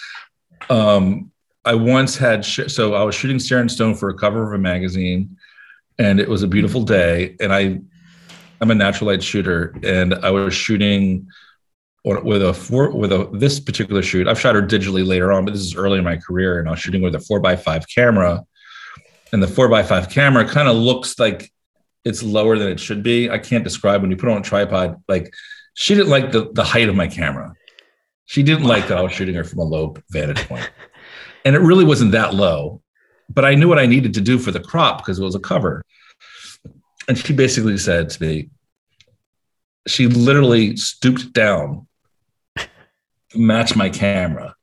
[0.70, 1.32] Um
[1.66, 4.62] i once had sh- so i was shooting sharon stone for a cover of a
[4.62, 5.36] magazine
[5.98, 7.80] and it was a beautiful day and i
[8.62, 11.28] i'm a natural light shooter and i was shooting
[12.04, 15.54] with a four with a this particular shoot i've shot her digitally later on but
[15.54, 17.86] this is early in my career and i was shooting with a four by five
[17.88, 18.44] camera
[19.34, 21.52] and the four by five camera kind of looks like
[22.06, 23.30] it's lower than it should be.
[23.30, 25.02] I can't describe when you put it on a tripod.
[25.10, 25.34] Like
[25.74, 27.54] she didn't like the, the height of my camera.
[28.28, 30.70] She didn't like that I was shooting her from a low vantage point.
[31.44, 32.82] And it really wasn't that low,
[33.30, 35.40] but I knew what I needed to do for the crop because it was a
[35.40, 35.86] cover.
[37.08, 38.50] And she basically said to me,
[39.88, 41.88] she literally stooped down
[42.58, 42.68] to
[43.36, 44.56] match my camera.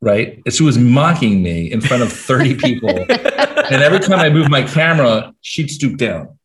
[0.00, 0.40] Right.
[0.44, 2.90] And she was mocking me in front of 30 people.
[2.90, 6.38] and every time I moved my camera, she'd stoop down.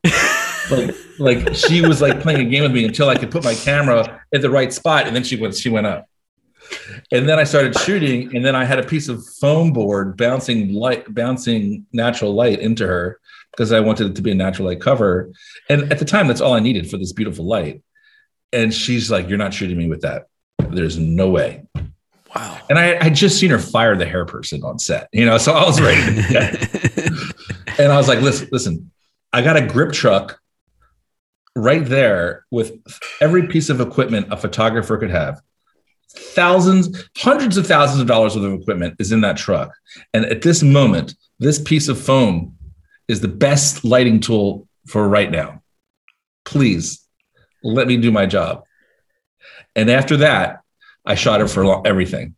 [0.71, 3.53] Like, like she was like playing a game with me until I could put my
[3.53, 5.05] camera at the right spot.
[5.05, 6.07] And then she went, she went up.
[7.11, 10.73] And then I started shooting, and then I had a piece of foam board bouncing
[10.73, 13.19] light, bouncing natural light into her
[13.51, 15.31] because I wanted it to be a natural light cover.
[15.69, 17.83] And at the time, that's all I needed for this beautiful light.
[18.53, 20.27] And she's like, "You're not shooting me with that.
[20.69, 21.63] There's no way."
[22.35, 22.59] Wow.
[22.69, 25.53] And I I just seen her fire the hair person on set, you know, so
[25.53, 26.01] I was ready.
[27.77, 28.91] And I was like, "Listen, listen,
[29.31, 30.39] I got a grip truck
[31.55, 32.73] right there with
[33.21, 35.41] every piece of equipment a photographer could have."
[36.13, 39.71] thousands, hundreds of thousands of dollars worth of equipment is in that truck.
[40.13, 42.55] And at this moment, this piece of foam
[43.11, 45.61] is the best lighting tool for right now.
[46.45, 47.05] Please
[47.63, 48.63] let me do my job.
[49.75, 50.61] And after that,
[51.05, 52.35] I shot her for lo- everything.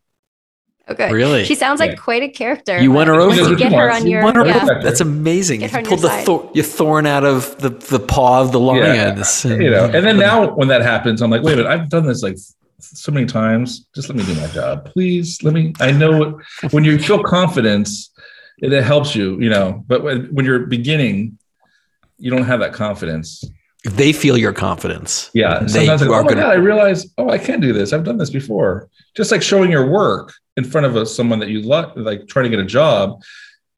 [0.88, 1.10] Okay.
[1.10, 1.44] Really?
[1.44, 1.96] She sounds like Yeah.
[1.96, 2.78] quite a character.
[2.78, 3.34] You won her over.
[3.34, 4.22] you Get her on You your.
[4.24, 4.62] Won her yeah.
[4.62, 4.80] over.
[4.82, 5.62] That's amazing.
[5.62, 6.26] You pulled your the side.
[6.26, 9.44] thor- your thorn out of the, the paw of the lions.
[9.46, 12.06] you know, and then now when that happens, I'm like, wait a minute, I've done
[12.06, 12.36] this like
[12.80, 13.86] so many times.
[13.94, 15.42] Just let me do my job, please.
[15.42, 15.72] Let me.
[15.80, 16.38] I know
[16.70, 18.10] when you feel confidence,
[18.72, 19.84] it, helps you, you know.
[19.86, 21.38] But when, when you're beginning,
[22.18, 23.44] you don't have that confidence.
[23.84, 25.30] they feel your confidence.
[25.34, 25.60] Yeah.
[25.60, 27.92] They Sometimes like, are oh my gonna- god, I realize, oh, I can do this.
[27.92, 28.88] I've done this before.
[29.14, 32.44] Just like showing your work in front of a, someone that you lo- like, trying
[32.44, 33.22] to get a job.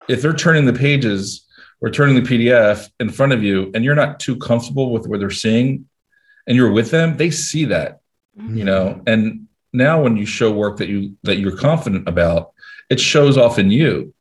[0.09, 1.44] If they're turning the pages
[1.81, 5.18] or turning the PDF in front of you, and you're not too comfortable with what
[5.20, 5.88] they're seeing,
[6.46, 8.01] and you're with them, they see that,
[8.37, 8.64] you mm-hmm.
[8.64, 9.03] know.
[9.07, 12.53] And now, when you show work that you that you're confident about,
[12.88, 14.14] it shows off in you.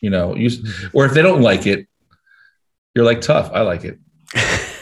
[0.00, 0.50] You know, you
[0.92, 1.86] or if they don't like it,
[2.94, 3.50] you're like tough.
[3.52, 3.98] I like it.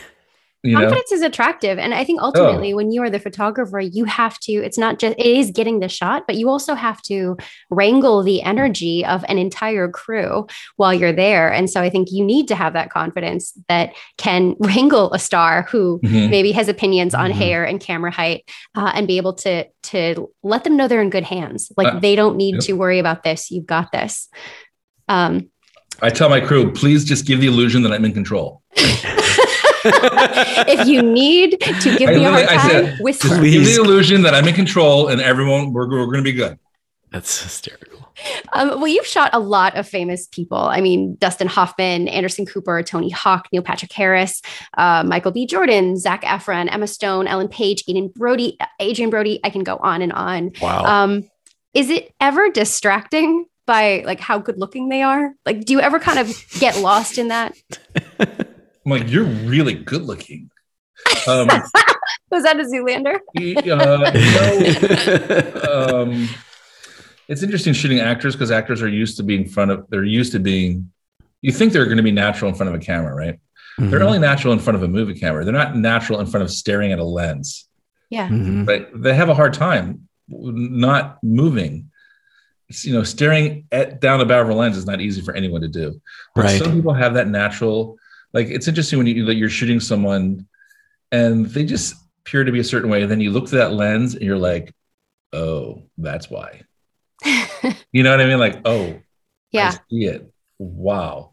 [0.64, 0.80] You know.
[0.80, 4.52] confidence is attractive and i think ultimately when you are the photographer you have to
[4.54, 7.36] it's not just it is getting the shot but you also have to
[7.70, 12.24] wrangle the energy of an entire crew while you're there and so i think you
[12.24, 16.28] need to have that confidence that can wrangle a star who Mhm.
[16.28, 17.34] maybe has opinions on Mhm.
[17.34, 18.42] hair and camera height
[18.74, 22.00] uh, and be able to to let them know they're in good hands like Uh,
[22.00, 22.64] they don't need yep.
[22.64, 24.28] to worry about this you've got this
[25.08, 25.48] um
[26.00, 28.62] I tell my crew, please just give the illusion that I'm in control.
[29.84, 34.22] if you need to give I me a hard time said, whisper Give the illusion
[34.22, 36.58] that I'm in control and everyone, we're, we're going to be good.
[37.10, 38.12] That's hysterical.
[38.52, 40.58] Um, well, you've shot a lot of famous people.
[40.58, 44.42] I mean, Dustin Hoffman, Anderson Cooper, Tony Hawk, Neil Patrick Harris,
[44.76, 45.46] uh, Michael B.
[45.46, 49.40] Jordan, Zac Efron, Emma Stone, Ellen Page, Aiden Brody, Adrien Brody.
[49.44, 50.52] I can go on and on.
[50.60, 50.84] Wow.
[50.84, 51.30] Um,
[51.74, 55.34] is it ever distracting by like how good looking they are?
[55.46, 57.54] Like, do you ever kind of get lost in that?
[58.18, 58.26] I'm
[58.86, 60.50] like, you're really good looking.
[61.28, 61.46] Um,
[62.30, 63.20] Was that a Zoolander?
[63.70, 64.10] uh,
[65.62, 66.28] no, um,
[67.28, 70.32] it's interesting shooting actors because actors are used to being in front of, they're used
[70.32, 70.90] to being,
[71.42, 73.38] you think they're going to be natural in front of a camera, right?
[73.78, 74.06] They're Mhm.
[74.06, 75.44] only natural in front of a movie camera.
[75.44, 77.66] They're not natural in front of staring at a lens.
[78.10, 78.28] Yeah.
[78.28, 78.64] Mhm.
[78.64, 81.90] but they have a hard time not moving.
[82.68, 85.62] It's, you know, staring at down the barrel of lens is not easy for anyone
[85.62, 86.00] to do.
[86.34, 86.62] But Right.
[86.62, 87.96] some people have that natural.
[88.34, 90.46] Like it's interesting when you that you're shooting someone,
[91.10, 93.72] and they just appear to be a certain way, and then you look through that
[93.72, 94.74] lens, and you're like,
[95.32, 96.62] "Oh, that's why."
[97.90, 98.38] You know what I mean?
[98.38, 99.00] Like, "Oh,
[99.50, 99.68] yeah.
[99.72, 100.30] I see it.
[100.58, 101.32] Wow,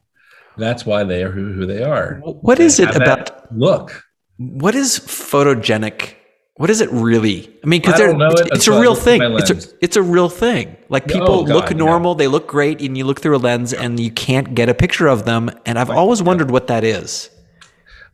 [0.57, 3.53] that's why they are who, who they are." What is it have that about?
[3.53, 4.03] Look,
[4.37, 6.15] What is photogenic?
[6.57, 7.49] What is it really?
[7.63, 9.21] I mean, because it's, it it's a real thing.
[9.21, 10.77] It's a, it's a real thing.
[10.87, 11.75] Like people oh, God, look yeah.
[11.77, 14.73] normal, they look great, and you look through a lens and you can't get a
[14.73, 15.51] picture of them.
[15.65, 17.29] And I've always wondered what that is.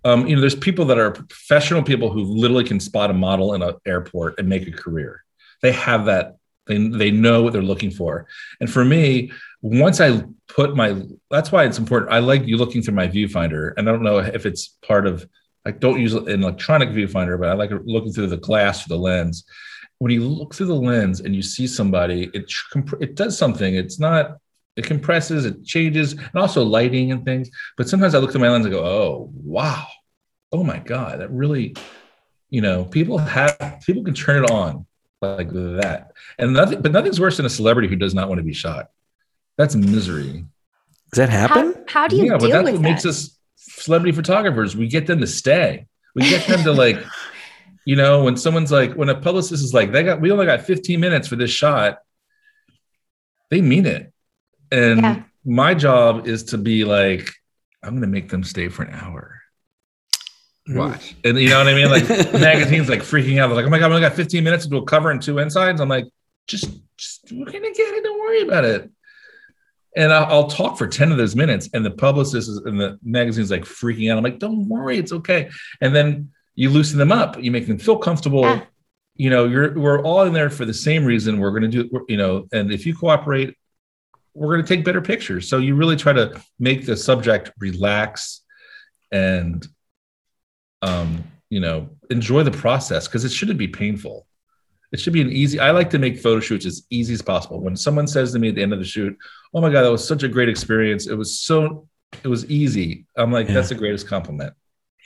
[0.03, 3.53] um, you know, there's people that are professional people who literally can spot a model
[3.53, 5.23] in an airport and make a career.
[5.61, 6.37] They have that.
[6.65, 8.27] They they know what they're looking for.
[8.59, 12.11] And for me, once I put my, that's why it's important.
[12.11, 15.27] I like you looking through my viewfinder, and I don't know if it's part of.
[15.65, 19.01] I don't use an electronic viewfinder, but I like looking through the glass through the
[19.01, 19.45] lens.
[19.99, 23.75] When you look through the lens and you see somebody, it comp- it does something.
[23.75, 24.37] It's not.
[24.77, 27.49] It compresses, it changes, and also lighting and things.
[27.77, 29.85] But sometimes I look through my lens and go, "Oh, wow,
[30.51, 31.75] oh my god, that really."
[32.49, 34.85] You know, people have people can turn it on
[35.21, 36.81] like that, and nothing.
[36.81, 38.89] But nothing's worse than a celebrity who does not want to be shot.
[39.57, 40.45] That's misery.
[41.11, 41.73] Does that happen?
[41.87, 42.89] How, how do you yeah, but deal that's with what that?
[42.89, 44.75] makes us celebrity photographers.
[44.75, 45.85] We get them to stay.
[46.15, 46.97] We get them to like
[47.85, 50.61] You know, when someone's like, when a publicist is like, they got, we only got
[50.61, 51.97] 15 minutes for this shot,
[53.49, 54.13] they mean it.
[54.71, 55.23] And Yeah.
[55.43, 57.31] my job is to be like,
[57.81, 59.41] I'm going to make them stay for an hour.
[60.69, 60.77] Mm.
[60.77, 61.15] Watch.
[61.25, 61.89] And you know what I mean?
[61.89, 63.47] Like magazines like freaking out.
[63.47, 65.19] They're like, oh my God, we only got 15 minutes to do a cover and
[65.19, 65.81] two insides.
[65.81, 66.05] I'm like,
[66.45, 68.03] just, just we're going to get it.
[68.03, 68.91] Don't worry about it.
[69.95, 71.69] And I'll, I'll talk for 10 of those minutes.
[71.73, 74.17] And the publicist is, and the magazine's like freaking out.
[74.17, 75.49] I'm like, don't worry, it's okay.
[75.81, 77.41] And then you loosen them up.
[77.41, 78.43] You make them feel comfortable.
[78.43, 78.63] Yeah.
[79.15, 81.39] You know, you're we're all in there for the same reason.
[81.39, 83.55] We're going to do, you know, and if you cooperate,
[84.33, 85.49] we're going to take better pictures.
[85.49, 88.41] So you really try to make the subject relax
[89.11, 89.67] and,
[90.81, 94.25] um, you know, enjoy the process because it shouldn't be painful.
[94.91, 95.59] It should be an easy.
[95.59, 97.61] I like to make photo shoots as easy as possible.
[97.61, 99.17] When someone says to me at the end of the shoot,
[99.53, 101.07] "Oh my god, that was such a great experience.
[101.07, 101.87] It was so,
[102.23, 103.55] it was easy." I'm like, Yeah.
[103.55, 104.53] that's the greatest compliment.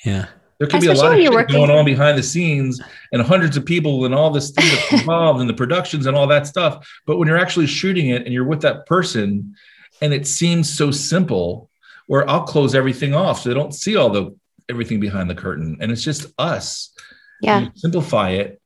[0.05, 0.27] Yeah.
[0.57, 2.79] There could be a lot of shit you're working- going on behind the scenes
[3.11, 6.27] and hundreds of people and all this stuff that's involved and the productions and all
[6.27, 6.87] that stuff.
[7.05, 9.55] But when you're actually shooting it and you're with that person
[10.01, 11.69] and it seems so simple,
[12.07, 14.33] where I'll close everything off so they don't see all the
[14.69, 15.77] everything behind the curtain.
[15.81, 16.91] And it's just us.
[17.41, 17.67] Yeah.
[17.75, 18.61] Simplify it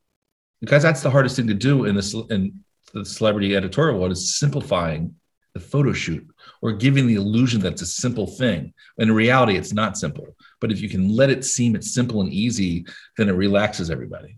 [0.60, 2.60] because that's the hardest thing to do in this in
[2.94, 5.14] the celebrity editorial world is simplifying
[5.54, 6.26] the photo shoot
[6.62, 8.72] or giving the illusion that it's a simple thing.
[8.98, 10.36] In reality, it's not simple.
[10.60, 12.86] But if you can let it seem it's simple and easy,
[13.16, 14.36] then it relaxes everybody.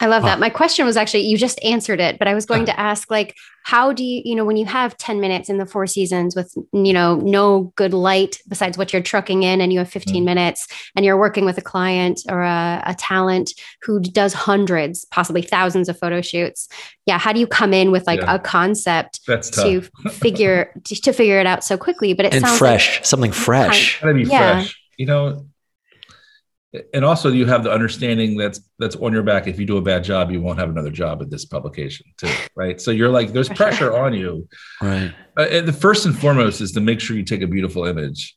[0.00, 0.28] I love Huh.
[0.28, 0.38] that.
[0.40, 3.34] My question was actually, you just answered it, but I was going to ask, like,
[3.64, 6.54] how do you, you know, when you have 10 minutes in the four seasons with,
[6.72, 10.26] you know, no good light besides what you're trucking in and you have 15 Mhm.
[10.26, 15.42] minutes and you're working with a client or a, a talent who does hundreds, possibly
[15.42, 16.68] thousands of photo shoots.
[17.04, 17.18] Yeah.
[17.18, 18.36] How do you come in with like Yeah.
[18.36, 19.82] a concept That's to
[20.12, 22.14] figure, to figure it out so quickly?
[22.14, 24.00] But it and sounds fresh, something fresh.
[24.00, 24.60] gotta be Yeah.
[24.60, 25.44] fresh you know
[26.92, 29.82] and also you have the understanding that's that's on your back if you do a
[29.82, 33.32] bad job you won't have another job at this publication too right so you're like
[33.32, 34.46] there's pressure on you
[34.82, 35.14] Right.
[35.38, 38.36] uh, and the first and foremost is to make sure you take a beautiful image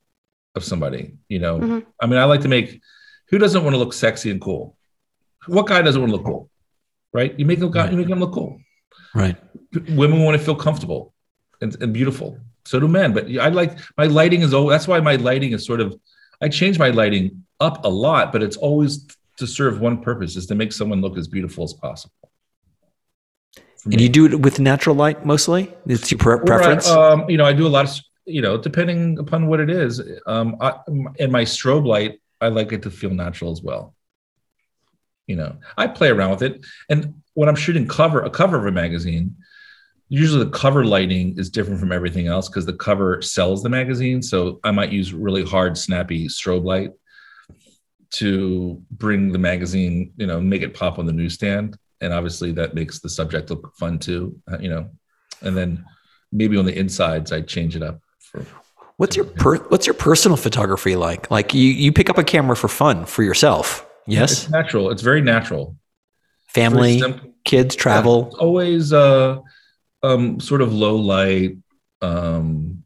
[0.56, 1.86] of somebody you know Mhm.
[2.02, 2.82] i mean i like to make
[3.30, 4.78] who doesn't want to look sexy and cool
[5.48, 6.50] what guy doesn't want to look cool
[7.13, 8.60] right you make them you make them look cool
[9.13, 9.36] Right.
[9.89, 11.13] women want to feel comfortable
[11.60, 12.38] and, and beautiful.
[12.63, 13.12] So do men.
[13.13, 15.94] But I like my lighting is always that's why my lighting is sort of
[16.41, 20.45] I change my lighting up a lot, but it's always to serve one purpose is
[20.47, 22.13] to make someone look as beautiful as possible.
[23.86, 25.73] And you do it with natural light mostly?
[25.88, 26.88] It's your pre- Or I- preference?
[26.89, 29.99] um, you know, I do a lot of you know, depending upon what it is.
[30.27, 30.73] Um, I,
[31.19, 33.95] and my strobe light, I like it to feel natural as well.
[35.25, 38.65] You know, I play around with it, and when I'm shooting cover a cover of
[38.67, 39.38] a magazine,
[40.13, 44.21] usually the cover lighting is different from everything else because the cover sells the magazine.
[44.21, 46.91] So I might use really hard, snappy strobe light
[48.15, 52.76] to bring the magazine, you know, make it pop on the newsstand, and obviously that
[52.76, 54.38] makes the subject look fun too.
[54.52, 54.89] uh, You know,
[55.41, 55.86] and then
[56.34, 58.45] maybe on the insides I change it up for
[58.97, 61.32] What's your per, what's your personal photography like?
[61.32, 63.88] Like you you pick up a camera for fun for yourself.
[64.06, 64.32] Yes.
[64.43, 64.91] It's natural.
[64.91, 65.76] It's very natural.
[66.50, 67.02] Family,
[67.45, 68.36] kids, It's travel.
[68.39, 69.39] always uh,
[70.04, 71.58] um, sort of low light.
[72.02, 72.84] Um,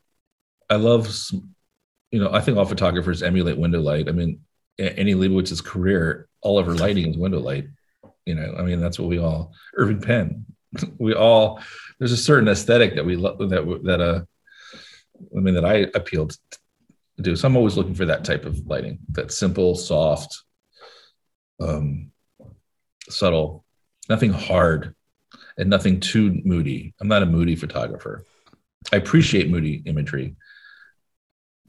[0.70, 1.14] I love,
[2.12, 4.10] you know, I think all photographers emulate window light.
[4.10, 4.42] I mean,
[4.78, 7.68] Annie Leibovitz's career, all of her lighting is window light.
[8.26, 9.54] You know, I mean, that's what we all.
[9.76, 10.46] Irving Penn,
[10.98, 11.62] we all.
[12.00, 14.22] There's a certain aesthetic that we love that that uh,
[15.36, 17.36] I mean, that I appealed to do.
[17.36, 19.00] So I'm always looking for that type of lighting.
[19.12, 20.44] That simple, soft,
[21.60, 22.12] um,
[23.10, 23.64] subtle,
[24.10, 24.96] nothing hard,
[25.58, 26.94] and nothing too moody.
[27.00, 28.26] I'm not a moody photographer.
[28.94, 30.36] I appreciate moody imagery,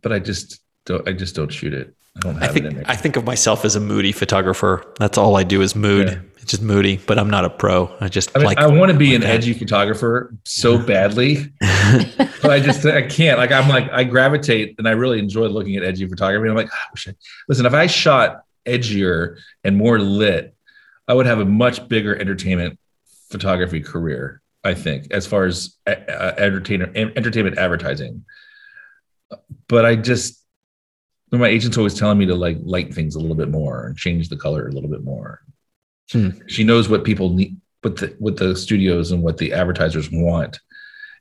[0.02, 1.06] but I just don't.
[1.08, 1.94] I just don't shoot it.
[2.16, 2.84] I don't have I it in think there.
[2.86, 4.84] I think of myself as a moody photographer.
[4.98, 6.08] That's all I do is mood.
[6.08, 6.18] Yeah.
[6.36, 7.94] It's just moody, but I'm not a pro.
[8.00, 9.30] I just I mean, like I want to be like an that.
[9.30, 13.38] edgy photographer so badly, but I just I can't.
[13.38, 16.48] Like I'm like I gravitate and I really enjoy looking at edgy photography.
[16.48, 17.08] I'm like, "Ah, I wish
[17.48, 20.54] listen, if I shot edgier and more lit,
[21.08, 22.78] I would have a much bigger entertainment
[23.30, 24.42] photography career.
[24.66, 28.24] I think, as far as uh, uh, entertainer entertainment advertising.
[29.68, 30.42] But I just
[31.30, 34.28] my agent's always telling me to like light things a little bit more and change
[34.28, 35.42] the color a little bit more.
[36.10, 36.30] Hmm.
[36.46, 40.58] She knows what people need, what the what the studios and what the advertisers want.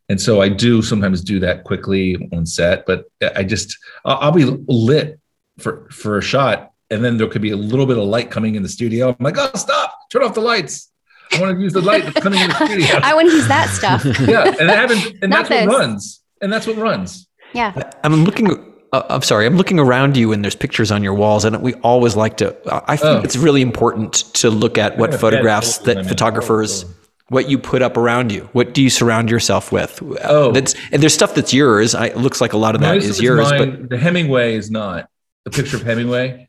[0.10, 4.32] And so I do sometimes do that quickly on set, but I just I'll, I'll
[4.32, 5.20] be lit
[5.60, 8.56] for for a shot, and then there could be a little bit of light coming
[8.56, 9.10] in the studio.
[9.10, 9.96] I'm like, oh, stop!
[10.12, 10.92] Turn off the lights.
[11.34, 13.00] I want to use the light that's coming in the studio.
[13.04, 14.06] I want to use that stuff.
[14.28, 17.28] yeah, and that happens, and Not that's what runs, and that's what runs.
[17.54, 17.74] Yeah.
[18.04, 19.46] I'm looking uh, I'm sorry.
[19.46, 22.56] I'm looking around you, and there's pictures on your walls, and we always like to.
[22.90, 23.22] I think Oh.
[23.24, 26.06] it's really important to look at what photographs yeah, that man.
[26.08, 26.90] photographers, Oh,
[27.30, 28.48] what you put up around you.
[28.54, 30.02] What do you surround yourself with?
[30.24, 30.52] Oh.
[30.52, 31.96] that's and there's stuff that's yours.
[31.96, 34.56] I, it looks like a lot of that Most is of yours, mine, the Hemingway
[34.56, 35.10] is not.
[35.44, 36.48] The picture of Hemingway.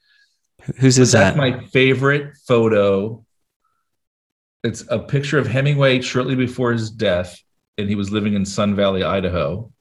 [0.78, 1.38] whose is That's that?
[1.38, 3.24] my favorite photo.
[4.66, 7.40] It's a picture of Hemingway shortly before his death,
[7.78, 9.72] and he was living in Sun Valley, Idaho.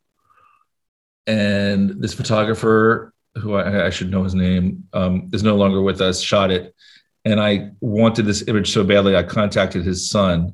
[1.25, 6.01] And this photographer, who I, I should know his name, um, is no longer with
[6.01, 6.75] us, shot it.
[7.25, 10.53] And I wanted this image so badly, I contacted his son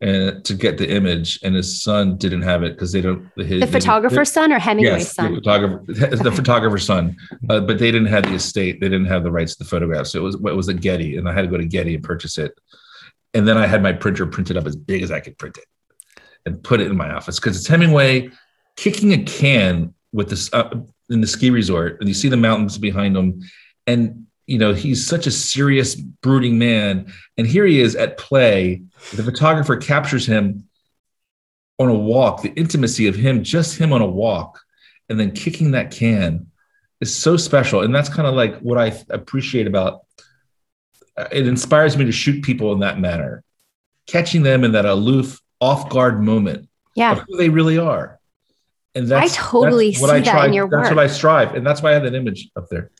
[0.00, 3.28] and to get the image, and his son didn't have it because they don't.
[3.36, 5.34] The photographer's son or Hemingway's yes, son?
[5.34, 5.84] The photographer,
[6.22, 7.16] the photographer's son,
[7.50, 8.80] uh, but they didn't have the estate.
[8.80, 10.06] They didn't have the rights to the photograph.
[10.06, 12.04] So it was it was a Getty, and I had to go to Getty and
[12.04, 12.56] purchase it.
[13.34, 15.66] And then I had my printer printed up as big as I could print it,
[16.46, 18.30] and put it in my office because it's Hemingway
[18.76, 20.70] kicking a can with this uh,
[21.10, 23.42] in the ski resort, and you see the mountains behind him,
[23.86, 28.82] and you know he's such a serious, brooding man, and here he is at play.
[29.14, 30.68] The photographer captures him
[31.78, 34.60] on a walk, the intimacy of him, just him on a walk,
[35.08, 36.46] and then kicking that can
[37.00, 37.82] is so special.
[37.82, 40.00] And that's kind of like what I appreciate about
[41.18, 43.42] Uh, it inspires me to shoot people in that manner,
[44.06, 47.12] catching them in that aloof, off guard moment Yeah.
[47.12, 48.20] of who they really are.
[48.94, 50.96] And that's totally that's what see I that try, in your That's work.
[50.96, 52.90] what I strive, and that's why I have that image up there.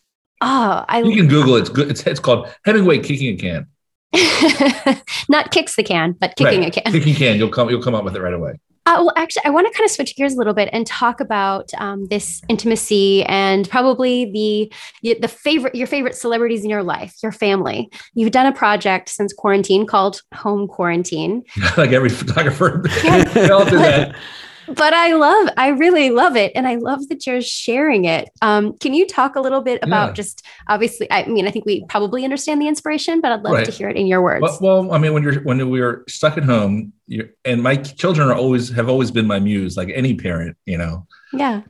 [0.41, 1.61] Oh, I You can Google it.
[1.61, 1.91] It's good.
[1.91, 3.67] It's, it's called Hemingway kicking a can.
[5.29, 6.77] not kicks the can, but kicking Right.
[6.77, 6.93] a can.
[6.93, 7.37] Kicking can.
[7.37, 7.69] You'll come.
[7.71, 8.59] You'll come up with it right away.
[8.89, 11.21] Uh, well, actually, I want to kind of switch gears a little bit and talk
[11.21, 14.73] about um, this intimacy and probably the
[15.21, 17.91] the favorite your favorite celebrities in your life, your family.
[18.15, 21.45] You've done a project since quarantine called Home Quarantine,
[21.77, 22.83] like every photographer.
[23.05, 23.25] Yeah.
[23.35, 24.17] they all do that.
[24.75, 28.29] but I love, I really love it, and I love that you're sharing it.
[28.43, 30.13] Um, can you talk a little bit about Yeah.
[30.15, 31.11] just obviously?
[31.11, 33.65] I mean, I think we probably understand the inspiration, but I'd love Right.
[33.65, 34.43] to hear it in your words.
[34.43, 37.77] Well, well, I mean, when you're when we were stuck at home, you're, and my
[37.77, 40.57] children are always have always been my muse, like any parent.
[40.67, 41.63] You know, yeah,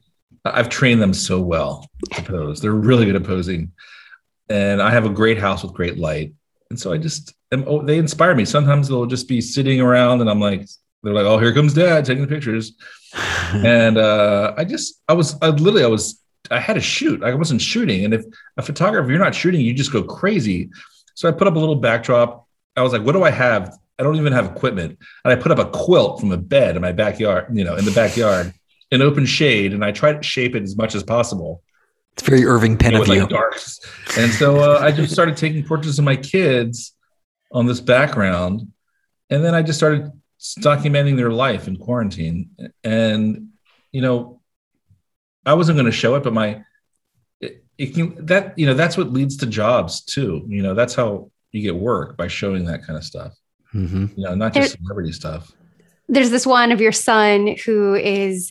[0.44, 2.60] I've trained them so well to pose.
[2.60, 3.72] They're really good at posing,
[4.48, 6.32] and I have a great house with great light,
[6.70, 8.44] and so I just am, oh, they inspire me.
[8.44, 10.66] Sometimes they'll just be sitting around, and I'm like,
[11.02, 12.72] they're like, "Oh, here comes Dad taking the pictures,"
[13.52, 17.22] and uh, I just, I was, I literally, I was, I had to shoot.
[17.22, 18.24] I wasn't shooting, and if
[18.56, 20.70] a photographer, you're not shooting, you just go crazy.
[21.14, 22.46] So I put up a little backdrop.
[22.76, 25.50] I was like, "What do I have?" I don't even have equipment, and I put
[25.50, 28.54] up a quilt from a bed in my backyard, you know, in the backyard,
[28.92, 31.62] in open shade, and I tried to shape it as much as possible
[32.18, 33.20] it's very Irving Penn it of was you.
[33.20, 33.78] like darks.
[34.18, 36.92] And so uh, I just started taking portraits of my kids
[37.52, 38.72] on this background.
[39.30, 42.50] And then I just started documenting their life in quarantine.
[42.84, 43.48] And,
[43.92, 44.40] you know,
[45.44, 46.62] I wasn't going to show it, but my,
[47.40, 50.44] it, it can, that, you know, that's what leads to jobs too.
[50.48, 53.34] You know, that's how you get work by showing that kind of stuff,
[53.72, 55.50] hmm you know, not just celebrity stuff.
[56.08, 58.50] there's this one of your son who is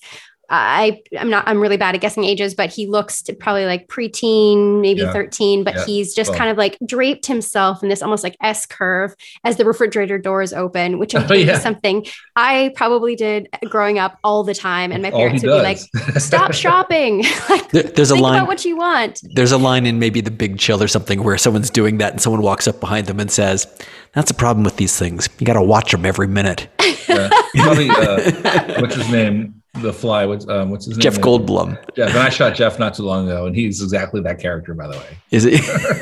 [0.50, 3.88] I I'm not I'm really bad at guessing ages, but he looks to probably like
[3.88, 5.12] preteen, maybe Yeah.
[5.12, 5.86] 13, but Yeah.
[5.86, 6.38] he's just Well.
[6.40, 10.54] kind of like draped himself in this almost like S curve as the refrigerator doors
[10.54, 11.58] open, which I Oh, think yeah.
[11.58, 14.92] is something I probably did growing up all the time.
[14.92, 15.80] And my parents would be like,
[16.22, 17.24] stop shopping.
[17.50, 18.36] like There, there's a line.
[18.38, 19.20] about what you want.
[19.24, 22.22] There's a line in maybe the Big Chill or something where someone's doing that and
[22.22, 23.68] someone walks up behind them and says,
[24.14, 25.28] "That's a problem with these things.
[25.40, 26.68] You got to watch them every minute."
[27.10, 27.30] Yeah.
[27.56, 29.62] Probably, uh, what's his name?
[29.82, 30.26] The fly.
[30.26, 31.02] What's um, what's his name?
[31.02, 32.10] Jeff Goldblum Jeff.
[32.10, 34.98] And I shot Jeff not too long ago, and he's exactly that character, by the
[34.98, 35.18] way.
[35.32, 35.54] is it?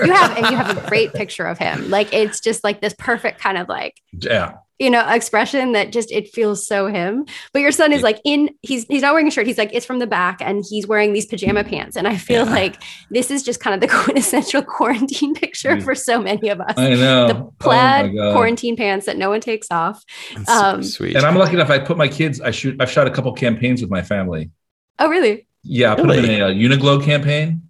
[0.05, 1.89] You have and you have a great picture of him.
[1.89, 4.57] Like it's just like this perfect kind of like Yeah.
[4.77, 8.49] You know expression that just it feels so him but your son is like in
[8.61, 11.13] he's he's not wearing a shirt he's like it's from the back and he's wearing
[11.13, 12.51] these pajama pants and i feel Yeah.
[12.51, 12.75] like
[13.09, 15.83] this is just kind of the quintessential quarantine picture Mm.
[15.83, 17.27] for so many of us I know.
[17.29, 18.33] the Oh plaid my God.
[18.33, 20.03] quarantine pants that no one takes off
[20.35, 21.15] That's Um, super sweet.
[21.15, 21.69] And I'm lucky enough.
[21.69, 22.41] I put my kids.
[22.41, 22.75] I shoot.
[22.81, 24.51] I've shot a couple campaigns with my family.
[24.99, 27.61] oh really Yeah, I put them in a, uh Uniqlo campaign.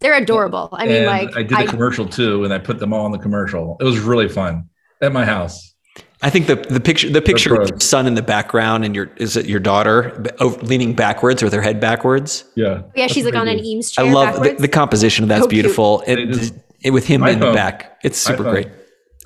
[0.00, 2.94] they're adorable i mean and like I did a commercial too, and I put them
[2.94, 3.76] all in the commercial.
[3.78, 4.70] It was really fun
[5.02, 5.74] at my house.
[6.20, 7.70] I think the the picture the picture of pros.
[7.70, 11.52] your son in the background and your is it your daughter oh, leaning backwards with
[11.52, 12.44] her head backwards.
[12.56, 12.82] Yeah.
[12.96, 15.48] yeah she's like on an pretty eames I love the, the composition of that's So
[15.48, 16.02] beautiful.
[16.06, 18.50] They It, just- it- with him in the back, it's super iPhone.
[18.50, 18.68] great.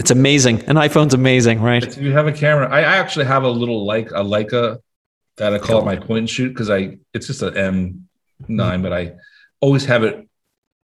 [0.01, 0.65] It's amazing.
[0.65, 1.85] An iPhone's amazing, right?
[1.85, 4.79] If you have a camera, I I actually have a little like a Leica
[5.37, 8.09] that I call it my point and shoot because I it's just an M
[8.49, 8.83] nine, hmm.
[8.83, 9.13] but I
[9.61, 10.29] always have it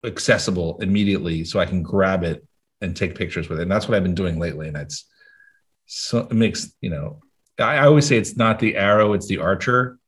[0.05, 2.47] accessible immediately so I can grab it
[2.81, 3.63] and take pictures with it.
[3.63, 4.67] And that's what I've been doing lately.
[4.67, 5.05] And that's
[5.93, 7.21] so it makes you know
[7.59, 9.99] I, I always say it's not the arrow, it's the archer.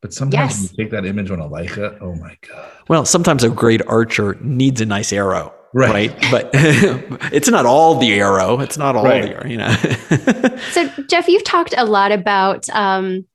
[0.00, 0.72] But sometimes when Yes.
[0.72, 2.72] you take that image on a Leica, oh my god!
[2.88, 5.54] Well, sometimes a great archer needs a nice arrow.
[5.74, 6.10] Right.
[6.10, 6.30] Right.
[6.30, 6.50] But
[7.32, 8.58] it's not all the arrow.
[8.60, 9.22] It's not all Right.
[9.22, 10.58] the arrow, you know.
[10.72, 13.26] So, Jeff, you've talked a lot about um,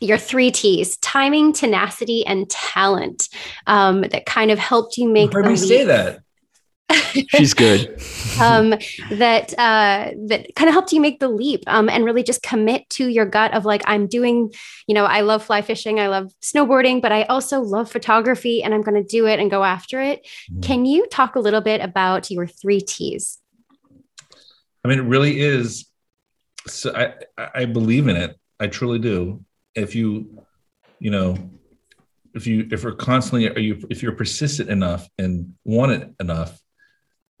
[0.00, 3.28] your three T's timing, tenacity, and talent
[3.66, 6.20] um, that kind of helped you make Heard the me say that.
[7.28, 8.00] She's good.
[8.40, 8.70] um,
[9.10, 12.88] that uh, that kind of helped you make the leap um, and really just commit
[12.90, 14.52] to your gut of like I'm doing,
[14.86, 18.72] you know, I love fly fishing, I love snowboarding, but I also love photography, and
[18.72, 20.26] I'm going to do it and go after it.
[20.50, 20.62] Mhm.
[20.62, 23.38] Can you talk a little bit about your three T's?
[24.84, 25.86] I mean, it really is.
[26.66, 28.38] So I I I believe in it.
[28.60, 29.44] I truly do.
[29.74, 30.44] If you,
[30.98, 31.36] you know,
[32.34, 36.58] if you if you're constantly are you if you're persistent enough and want it enough,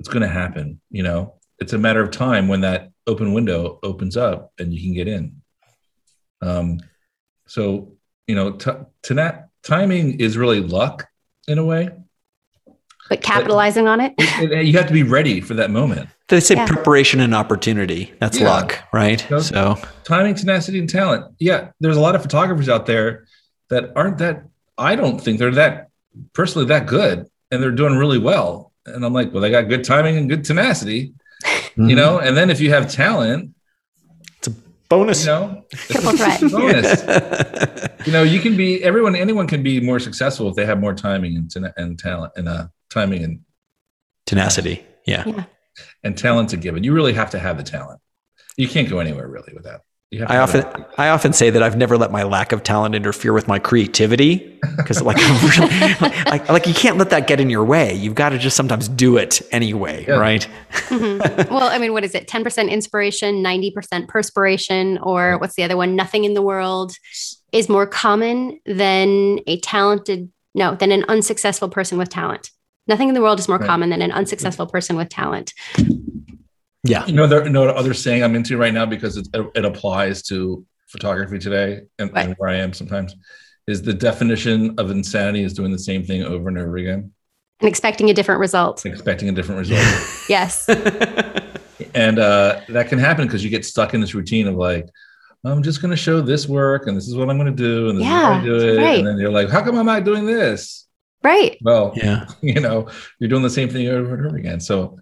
[0.00, 0.80] it's going to happen.
[0.90, 4.80] You know, it's a matter of time when that open window opens up and you
[4.82, 5.40] can get in.
[6.40, 6.80] Um,
[7.46, 7.92] so
[8.26, 8.70] you know, t-
[9.14, 11.06] that timing is really luck
[11.46, 11.88] in a way.
[13.08, 14.12] But capitalizing on it.
[14.18, 16.10] It- it- you have to be ready for that moment.
[16.28, 16.66] They say Yeah.
[16.66, 18.12] preparation and opportunity.
[18.20, 18.48] That's Yeah.
[18.50, 19.26] luck, right?
[19.30, 19.40] Yep.
[19.40, 21.24] So timing, tenacity, and talent.
[21.38, 23.24] Yeah, there's a lot of photographers out there
[23.70, 24.42] that aren't that.
[24.76, 25.88] I don't think they're that
[26.34, 28.67] personally that good, and they're doing really well.
[28.94, 31.12] And I'm like, well, they got good timing and good tenacity,
[31.44, 31.88] mm-hmm.
[31.88, 32.18] you know.
[32.18, 33.54] And then if you have talent,
[34.38, 34.54] it's a
[34.88, 35.22] bonus.
[35.24, 36.40] you know, Triple threat.
[36.50, 37.84] bonus.
[38.06, 39.14] You know, you can be everyone.
[39.16, 42.48] Anyone can be more successful if they have more timing and, ten- and talent and
[42.48, 43.40] uh, timing and
[44.24, 44.86] Tenacity.
[45.04, 45.44] Yeah.
[46.04, 46.84] and talent's a given.
[46.84, 48.00] You really have to have the talent.
[48.56, 49.82] You can't go anywhere really with that.
[50.10, 50.86] You have to I often it.
[50.96, 54.58] I often say that I've never let my lack of talent interfere with my creativity
[54.78, 55.18] because like,
[56.26, 57.92] like like you can't let that get in your way.
[57.94, 60.14] You've got to just sometimes do it anyway, Yeah.
[60.14, 60.48] right?
[60.88, 61.50] Mhm.
[61.50, 62.26] Well, I mean, what is it?
[62.26, 65.94] 10% inspiration, 90% perspiration, or what's the other one?
[65.94, 66.92] Nothing in the world
[67.52, 72.50] is more common than a talented, no, than an unsuccessful person with talent.
[72.86, 73.66] Nothing in the world is more Right.
[73.68, 75.52] common than an unsuccessful person with talent.
[76.84, 77.04] Yeah.
[77.06, 79.64] You know, there, you know what other saying I'm into right now because it, it
[79.64, 82.24] applies to photography today and, What?
[82.26, 83.14] and where I am sometimes
[83.66, 87.12] is the definition of insanity is doing the same thing over and over again,
[87.60, 88.86] And expecting a different result.
[88.86, 89.84] expecting a different result.
[90.28, 90.68] Yes.
[91.94, 94.86] and uh, that can happen because you get stuck in this routine of like,
[95.44, 97.88] I'm just going to show this work and this is what I'm going to do
[97.90, 98.76] and this is how Yeah, I do it.
[98.78, 98.98] right.
[98.98, 100.86] And then you're like, how come I'm not doing this?
[101.22, 101.56] Right.
[101.62, 102.26] Well, yeah.
[102.42, 104.60] you know, you're doing the same thing over and over again.
[104.60, 104.98] So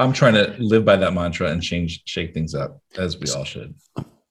[0.00, 3.44] I'm trying to live by that mantra and change, shake things up as we all
[3.44, 3.74] should.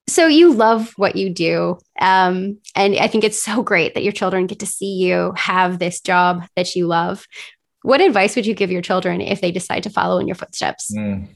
[0.07, 1.77] So you love what you do.
[2.01, 5.77] Um, and I think it's so great that your children get to see you have
[5.77, 7.27] this job that you love.
[7.83, 10.91] What advice would you give your children if they decide to follow in your footsteps?
[10.91, 11.27] Mm.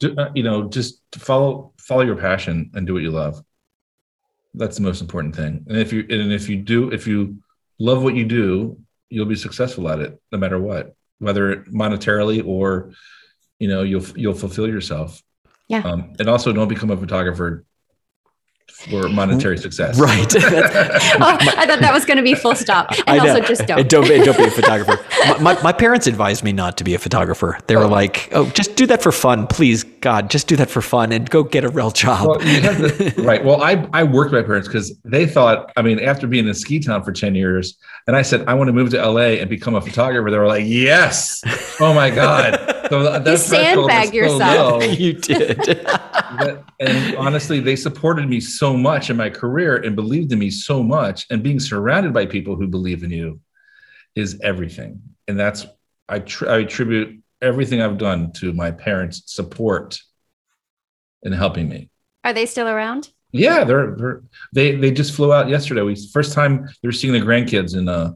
[0.00, 3.42] Do- uh, you know, just follow follow your passion and do what you love.
[4.54, 5.66] That's the most important thing.
[5.68, 7.42] And if you and if you do if you
[7.78, 8.78] love what you do,
[9.10, 12.92] you'll be successful at it no matter what, whether monetarily or
[13.58, 15.22] you know you'll you'll fulfill yourself.
[15.68, 15.82] Yeah.
[15.84, 17.64] Um, and also, don't become a photographer
[18.72, 19.98] for monetary success.
[19.98, 20.34] Right.
[20.36, 22.90] oh, I thought that was going to be full stop.
[23.06, 23.30] And I know.
[23.34, 23.80] also just don't.
[23.80, 25.04] And don't, and don't be a photographer.
[25.26, 27.58] my, my, my parents advised me not to be a photographer.
[27.66, 27.88] They were Oh.
[27.88, 31.28] like, "Oh, just do that for fun, please, God, just do that for fun, and
[31.28, 33.44] go get a real job." Well, you to- right.
[33.44, 36.54] Well, I, I worked with my parents because they thought, I mean, after being in
[36.54, 39.50] ski town for 10 years, and I said, I want to move to LA and
[39.50, 40.30] become a photographer.
[40.30, 41.42] They were like, yes.
[41.80, 42.54] Oh my God.
[42.88, 44.80] So that threshold was yourself.
[44.82, 45.56] low you did.
[45.58, 50.50] that- and honestly, they supported me so much in my career and believed in me
[50.50, 51.26] so much.
[51.30, 53.40] And being surrounded by people who believe in you
[54.14, 55.00] is everything.
[55.26, 55.66] And that's,
[56.08, 59.98] I, tr- I attribute everything I've done to my parents' support
[61.22, 61.90] in helping me.
[62.24, 63.10] Are they still around?
[63.32, 64.22] Yeah, they're, they're
[64.54, 65.82] they they just flew out yesterday.
[65.82, 68.12] We first time they're seeing the grandkids in uh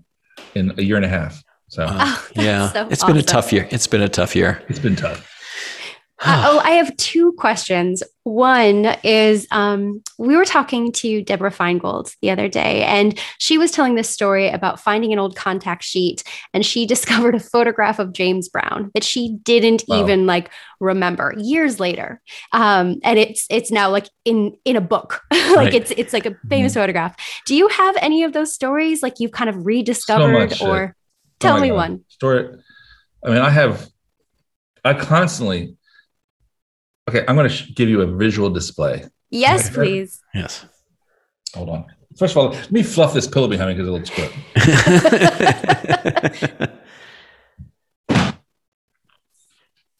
[0.55, 1.43] in a year and a half.
[1.73, 3.67] So Oh, that's yeah, so it's been a tough year.
[3.71, 4.63] It's been a tough year.
[4.69, 5.27] it's been tough.
[6.25, 8.01] Uh, oh, I have two questions.
[8.25, 13.71] One is um, we were talking to Deborah Feingold the other day, and she was
[13.73, 16.23] telling this story about finding an old contact sheet,
[16.55, 20.01] and she discovered a photograph of James Brown that she didn't Wow.
[20.03, 22.21] even like remember years later,
[22.53, 25.75] um, and it's it's now like in in a book, like Right.
[25.75, 27.17] it's it's like a famous photograph.
[27.47, 30.69] Do you have any of those stories, like you've kind of rediscovered, much shit.
[30.69, 31.02] or Oh
[31.43, 31.77] tell my me God.
[31.77, 32.05] one?
[32.09, 32.49] Story.
[33.25, 33.89] I mean, I have.
[34.85, 35.77] I constantly.
[37.09, 39.05] Okay, I'm going to sh- give you a visual display.
[39.31, 39.75] Yes, Okay.
[39.75, 40.21] please.
[40.35, 40.65] Yes.
[41.55, 41.87] Hold on.
[42.17, 44.31] First of all, let me fluff this pillow behind me because it looks good.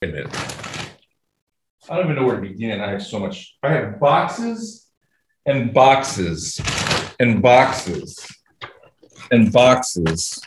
[0.01, 0.37] Wait a minute.
[1.89, 2.81] I don't even know where to begin.
[2.81, 3.57] I have so much.
[3.63, 4.89] I have boxes
[5.47, 6.61] and boxes
[7.19, 8.27] and boxes
[9.31, 10.41] and boxes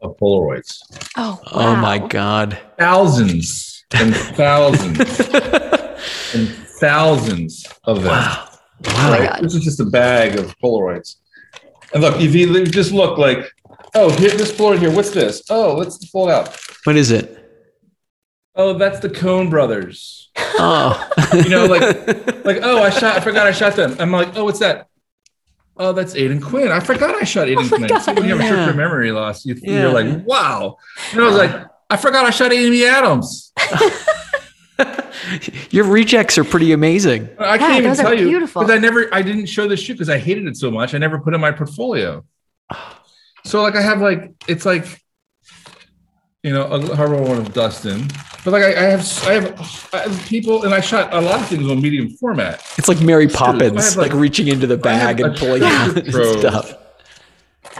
[0.00, 0.78] of Polaroids.
[1.16, 1.98] Oh, Oh my.
[1.98, 2.58] God.
[2.78, 4.98] Thousands and thousands
[6.34, 6.48] and
[6.80, 8.06] thousands of them.
[8.12, 8.48] Wow.
[8.86, 9.30] Oh my Right?
[9.30, 9.42] God.
[9.44, 11.16] This is just a bag of Polaroids.
[11.92, 13.50] And look, if you just look like,
[13.94, 15.42] oh, here, this Polaroid here, what's this?
[15.50, 16.56] Oh, let's pull it out.
[16.84, 17.34] What is it?
[18.54, 20.30] Oh, that's the Coen brothers.
[20.36, 21.08] Oh.
[21.34, 23.94] You know, like- Like, oh, I shot, I forgot I shot them.
[23.98, 24.86] I'm like, oh, what's that?
[25.78, 26.72] Oh, that's Aidan Quinn.
[26.72, 27.88] I forgot I shot oh, Aidan my Quinn.
[27.88, 27.98] God.
[28.00, 28.48] See, when you have a Yeah.
[28.50, 29.82] short-term memory loss, you, Yeah.
[29.82, 30.76] you're like, wow.
[31.12, 33.52] And I was like, I forgot I shot Amy Adams.
[35.70, 37.28] Your rejects are pretty amazing.
[37.38, 39.94] I can't even those are tell you because I never, I didn't show this shoot
[39.94, 40.94] because I hated it so much.
[40.94, 42.24] I never put it in my portfolio.
[43.44, 45.00] So like, I have like, it's like,
[46.42, 48.06] you know, a horrible one of Dustin,
[48.44, 51.40] but like, I, I have, I have, I have people, and I shot a lot
[51.40, 52.62] of things on medium format.
[52.78, 56.38] It's like Mary Poppins, like, like- reaching into the bag and pulling out trove.
[56.38, 56.74] stuff.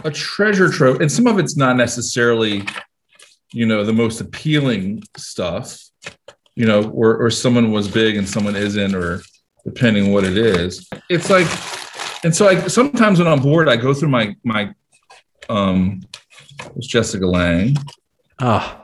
[0.03, 2.63] a treasure trove, and some of it's not necessarily,
[3.53, 5.81] you know, the most appealing stuff,
[6.55, 9.21] you know, or or someone was big and someone isn't, or
[9.63, 10.87] depending what it is.
[11.09, 11.47] It's like,
[12.25, 14.73] and so I sometimes when I'm bored, I go through my my
[15.49, 16.01] um,
[16.75, 17.75] it's Jessica Lange,
[18.41, 18.75] Oh,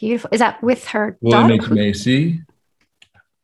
[0.00, 0.30] Beautiful.
[0.32, 1.64] Is that with her William daughter?
[1.64, 2.40] H Macy.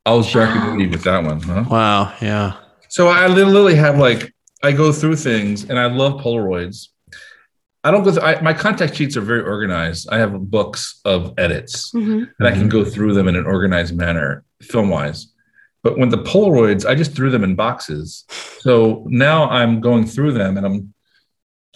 [0.07, 0.71] I was Jackie Wow.
[0.73, 1.65] Moody with that one, huh?
[1.71, 2.15] wow.
[2.23, 2.55] Yeah.
[2.89, 4.33] So I literally have like
[4.63, 6.89] I go through things, and I love Polaroids.
[7.83, 8.13] I don't go.
[8.13, 10.09] Through, I, my contact sheets are very organized.
[10.11, 12.31] I have books of edits, Mhm.
[12.39, 15.27] and I can go through them in an organized manner, film wise.
[15.83, 18.25] But when the Polaroids, I just threw them in boxes.
[18.61, 20.94] So now I'm going through them, and I'm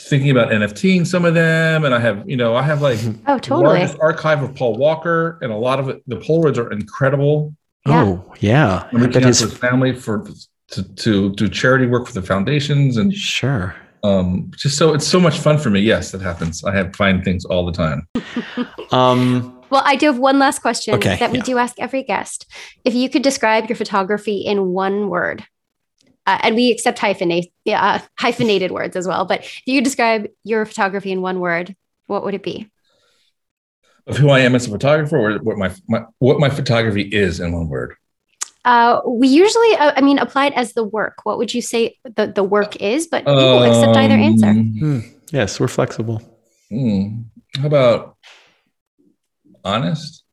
[0.01, 3.39] thinking about NFTing some of them, and I have, you know, I have like Oh,
[3.39, 3.65] totally.
[3.79, 6.03] largest archive of Paul Walker, and a lot of it.
[6.07, 7.55] The Polaroids are incredible.
[7.87, 8.05] Yeah.
[8.05, 8.89] Oh, yeah.
[8.93, 10.25] I'm I reaching bet out to his his family for
[10.73, 13.75] to, to do charity work for the foundations and sure.
[14.05, 17.25] um just so it's so much fun for me yes that happens i have find
[17.25, 18.07] things all the time
[18.93, 21.45] Um, Well, I do have one last question Okay, that we yeah.
[21.45, 22.47] do ask every guest.
[22.85, 25.45] If you could describe your photography in one word,
[26.29, 30.67] uh, and we accept hyphenate, uh, hyphenated words as well, but if you describe your
[30.67, 31.75] photography in one word,
[32.07, 32.71] what would it be?
[34.07, 37.41] of who i am as a photographer or what my, my what my photography is
[37.41, 37.95] in one word
[38.65, 41.17] Uh, we usually, uh, I mean, apply it as the work.
[41.25, 43.07] What would you say the, the work is?
[43.07, 44.49] But we will accept either answer.
[44.49, 46.19] Um, yes, we're flexible.
[46.69, 47.29] hmm,
[47.61, 48.17] how about
[49.65, 50.25] honest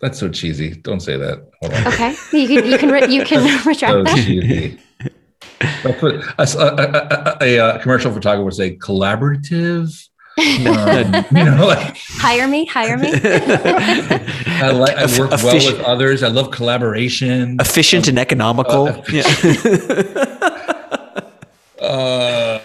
[0.00, 1.86] that's so cheesy don't say that Hold on.
[1.92, 3.40] Okay, you can you can re- you can
[3.70, 4.78] retract so that.
[5.84, 10.44] Cheesy That's what a, a- a- a- a commercial photographer would say collaborative um,
[11.30, 13.08] you know like hire me, hire me.
[13.14, 16.24] I like I Eff- work well with others.
[16.24, 17.56] I love collaboration.
[17.60, 18.88] Efficient and economical.
[18.88, 20.50] Uh, yeah.
[21.80, 22.58] Uh,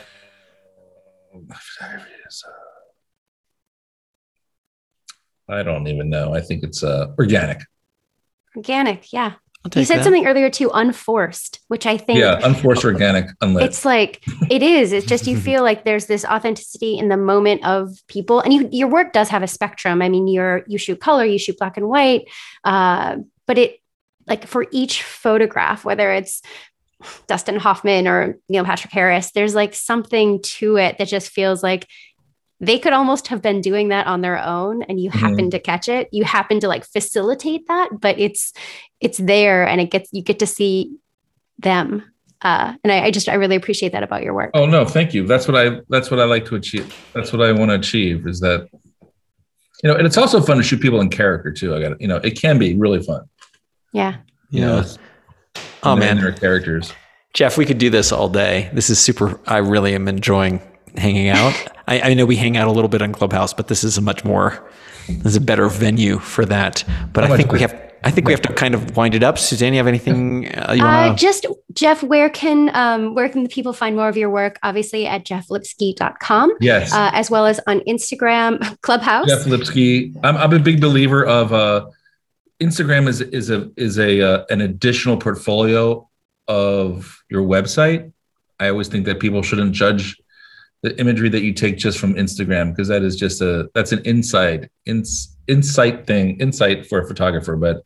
[5.50, 6.34] I don't even know.
[6.34, 7.60] I think it's uh, organic.
[8.56, 9.34] Organic, yeah.
[9.66, 10.04] I'll You said that.
[10.06, 13.66] something earlier too, unforced, which I think Yeah, unforced organic, unlit.
[13.66, 14.94] it's like it is.
[14.94, 18.70] It's just you feel like there's this authenticity in the moment of people, and you,
[18.72, 20.02] your work does have a spectrum.
[20.02, 22.30] I mean, you're you shoot color, you shoot black and white,
[22.64, 23.80] uh, but it
[24.28, 26.42] like for each photograph, whether it's
[27.28, 31.88] Dustin Hoffman or Neil Patrick Harris, there's like something to it that just feels like
[32.62, 35.20] they could almost have been doing that on their own and you Mhm.
[35.20, 38.54] happen to catch it you happen to like facilitate that but it's
[39.00, 40.92] it's there and it gets you get to see
[41.60, 42.04] them
[42.42, 45.14] uh and I, I just i really appreciate that about your work oh no, thank
[45.14, 45.26] you.
[45.28, 45.82] That's what I.
[45.90, 46.94] That's what I like to achieve.
[47.14, 48.28] That's what I want to achieve.
[48.28, 48.68] Is that
[49.84, 51.76] you know, and it's also fun to shoot people in character too.
[51.76, 53.22] I got you know, it can be really fun.
[53.94, 54.16] yeah
[54.50, 54.80] You know, Yeah.
[54.82, 54.98] it's-
[55.84, 56.94] Oh man, there are characters.
[57.34, 58.70] Jeff, we could do this all day.
[58.74, 59.40] This is super.
[59.46, 60.62] I really am enjoying
[60.98, 61.54] hanging out.
[61.88, 64.02] I, I know we hang out a little bit on Clubhouse, but this is a
[64.02, 64.64] much more,
[65.08, 66.84] this is a better venue for that.
[67.14, 67.80] But How I think we have.
[68.02, 69.38] I think we have to kind of wind it up.
[69.38, 71.22] Suzanne, you have anything uh, you uh want to?
[71.22, 75.06] just jeff where can um where can the people find more of your work obviously
[75.06, 76.94] at jefflipsky.com Yes.
[76.94, 80.16] uh, as well as on instagram clubhouse Jeff Lipsky.
[80.24, 81.88] I'm, I'm a big believer of uh,
[82.62, 86.08] Instagram is is a is a uh, an additional portfolio
[86.48, 88.12] of your website.
[88.62, 90.18] I always think that people shouldn't judge
[90.82, 94.02] the imagery that you take just from Instagram because that is just a that's an
[94.06, 97.56] inside ins, insight thing insight for a photographer.
[97.58, 97.84] But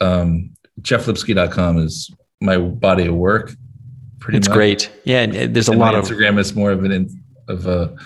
[0.00, 0.50] um,
[0.82, 2.10] JeffLipsky.com is
[2.40, 3.52] my body of work.
[4.20, 4.54] Pretty It's much.
[4.56, 4.90] great.
[5.04, 7.66] Yeah, and, uh, there's a And lot of Instagram is more of an in, of
[7.66, 7.96] a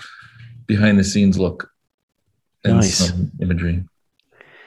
[0.67, 1.69] behind the scenes look
[2.63, 2.95] and Nice.
[3.09, 3.83] some imagery.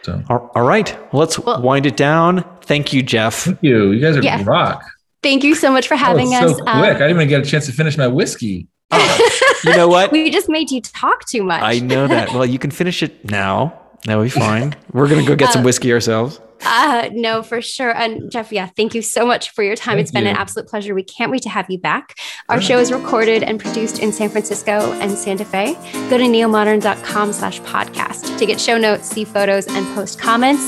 [0.02, 2.44] So All all right, well, let's Well- wind it down.
[2.62, 3.44] Thank you, Jeff.
[3.44, 3.90] thank you.
[3.92, 4.42] You guys are Yeah.
[4.44, 4.84] rock.
[5.22, 6.50] Thank you so much for having oh, us.
[6.50, 6.68] So quick.
[6.68, 8.68] Um, I didn't even get a chance to finish my whiskey.
[8.90, 10.12] Ah, you know what?
[10.12, 11.62] we just made you talk too much.
[11.62, 12.32] I know that.
[12.32, 13.78] Well, you can finish it now.
[14.04, 14.74] That'll be fine.
[14.92, 16.40] We're gonna go get some uh, whiskey ourselves.
[16.64, 17.94] Uh, no, for sure.
[17.94, 19.96] And Jeff, yeah, thank you so much for your time.
[19.96, 20.30] Thank it's been you.
[20.30, 20.94] an absolute pleasure.
[20.94, 22.14] We can't wait to have you back.
[22.18, 22.54] Ah.
[22.54, 25.74] Our show is recorded and produced in San Francisco and Santa Fe.
[26.08, 30.62] Go to neomodern.com slash podcast to get show notes, see photos, and post comments.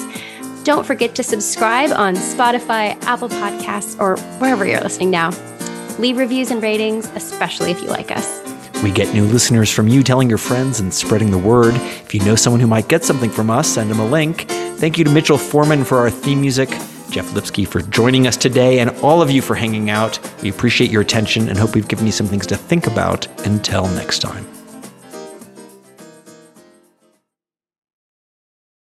[0.65, 5.31] Don't forget to subscribe on Spotify, Apple Podcasts, or wherever you're listening now.
[5.99, 8.43] Leave reviews and ratings, especially if you like us.
[8.83, 11.75] We get new listeners from you telling your friends and spreading the word.
[11.75, 14.47] If you know someone who might get something from us, send them a link.
[14.79, 16.69] Thank you to Mitchell Foreman for our theme music,
[17.11, 20.21] Jeff Lipsky for joining us today, and all of you for hanging out.
[20.43, 23.27] We appreciate your attention and hope we've given you some things to think about.
[23.45, 24.58] Until next time.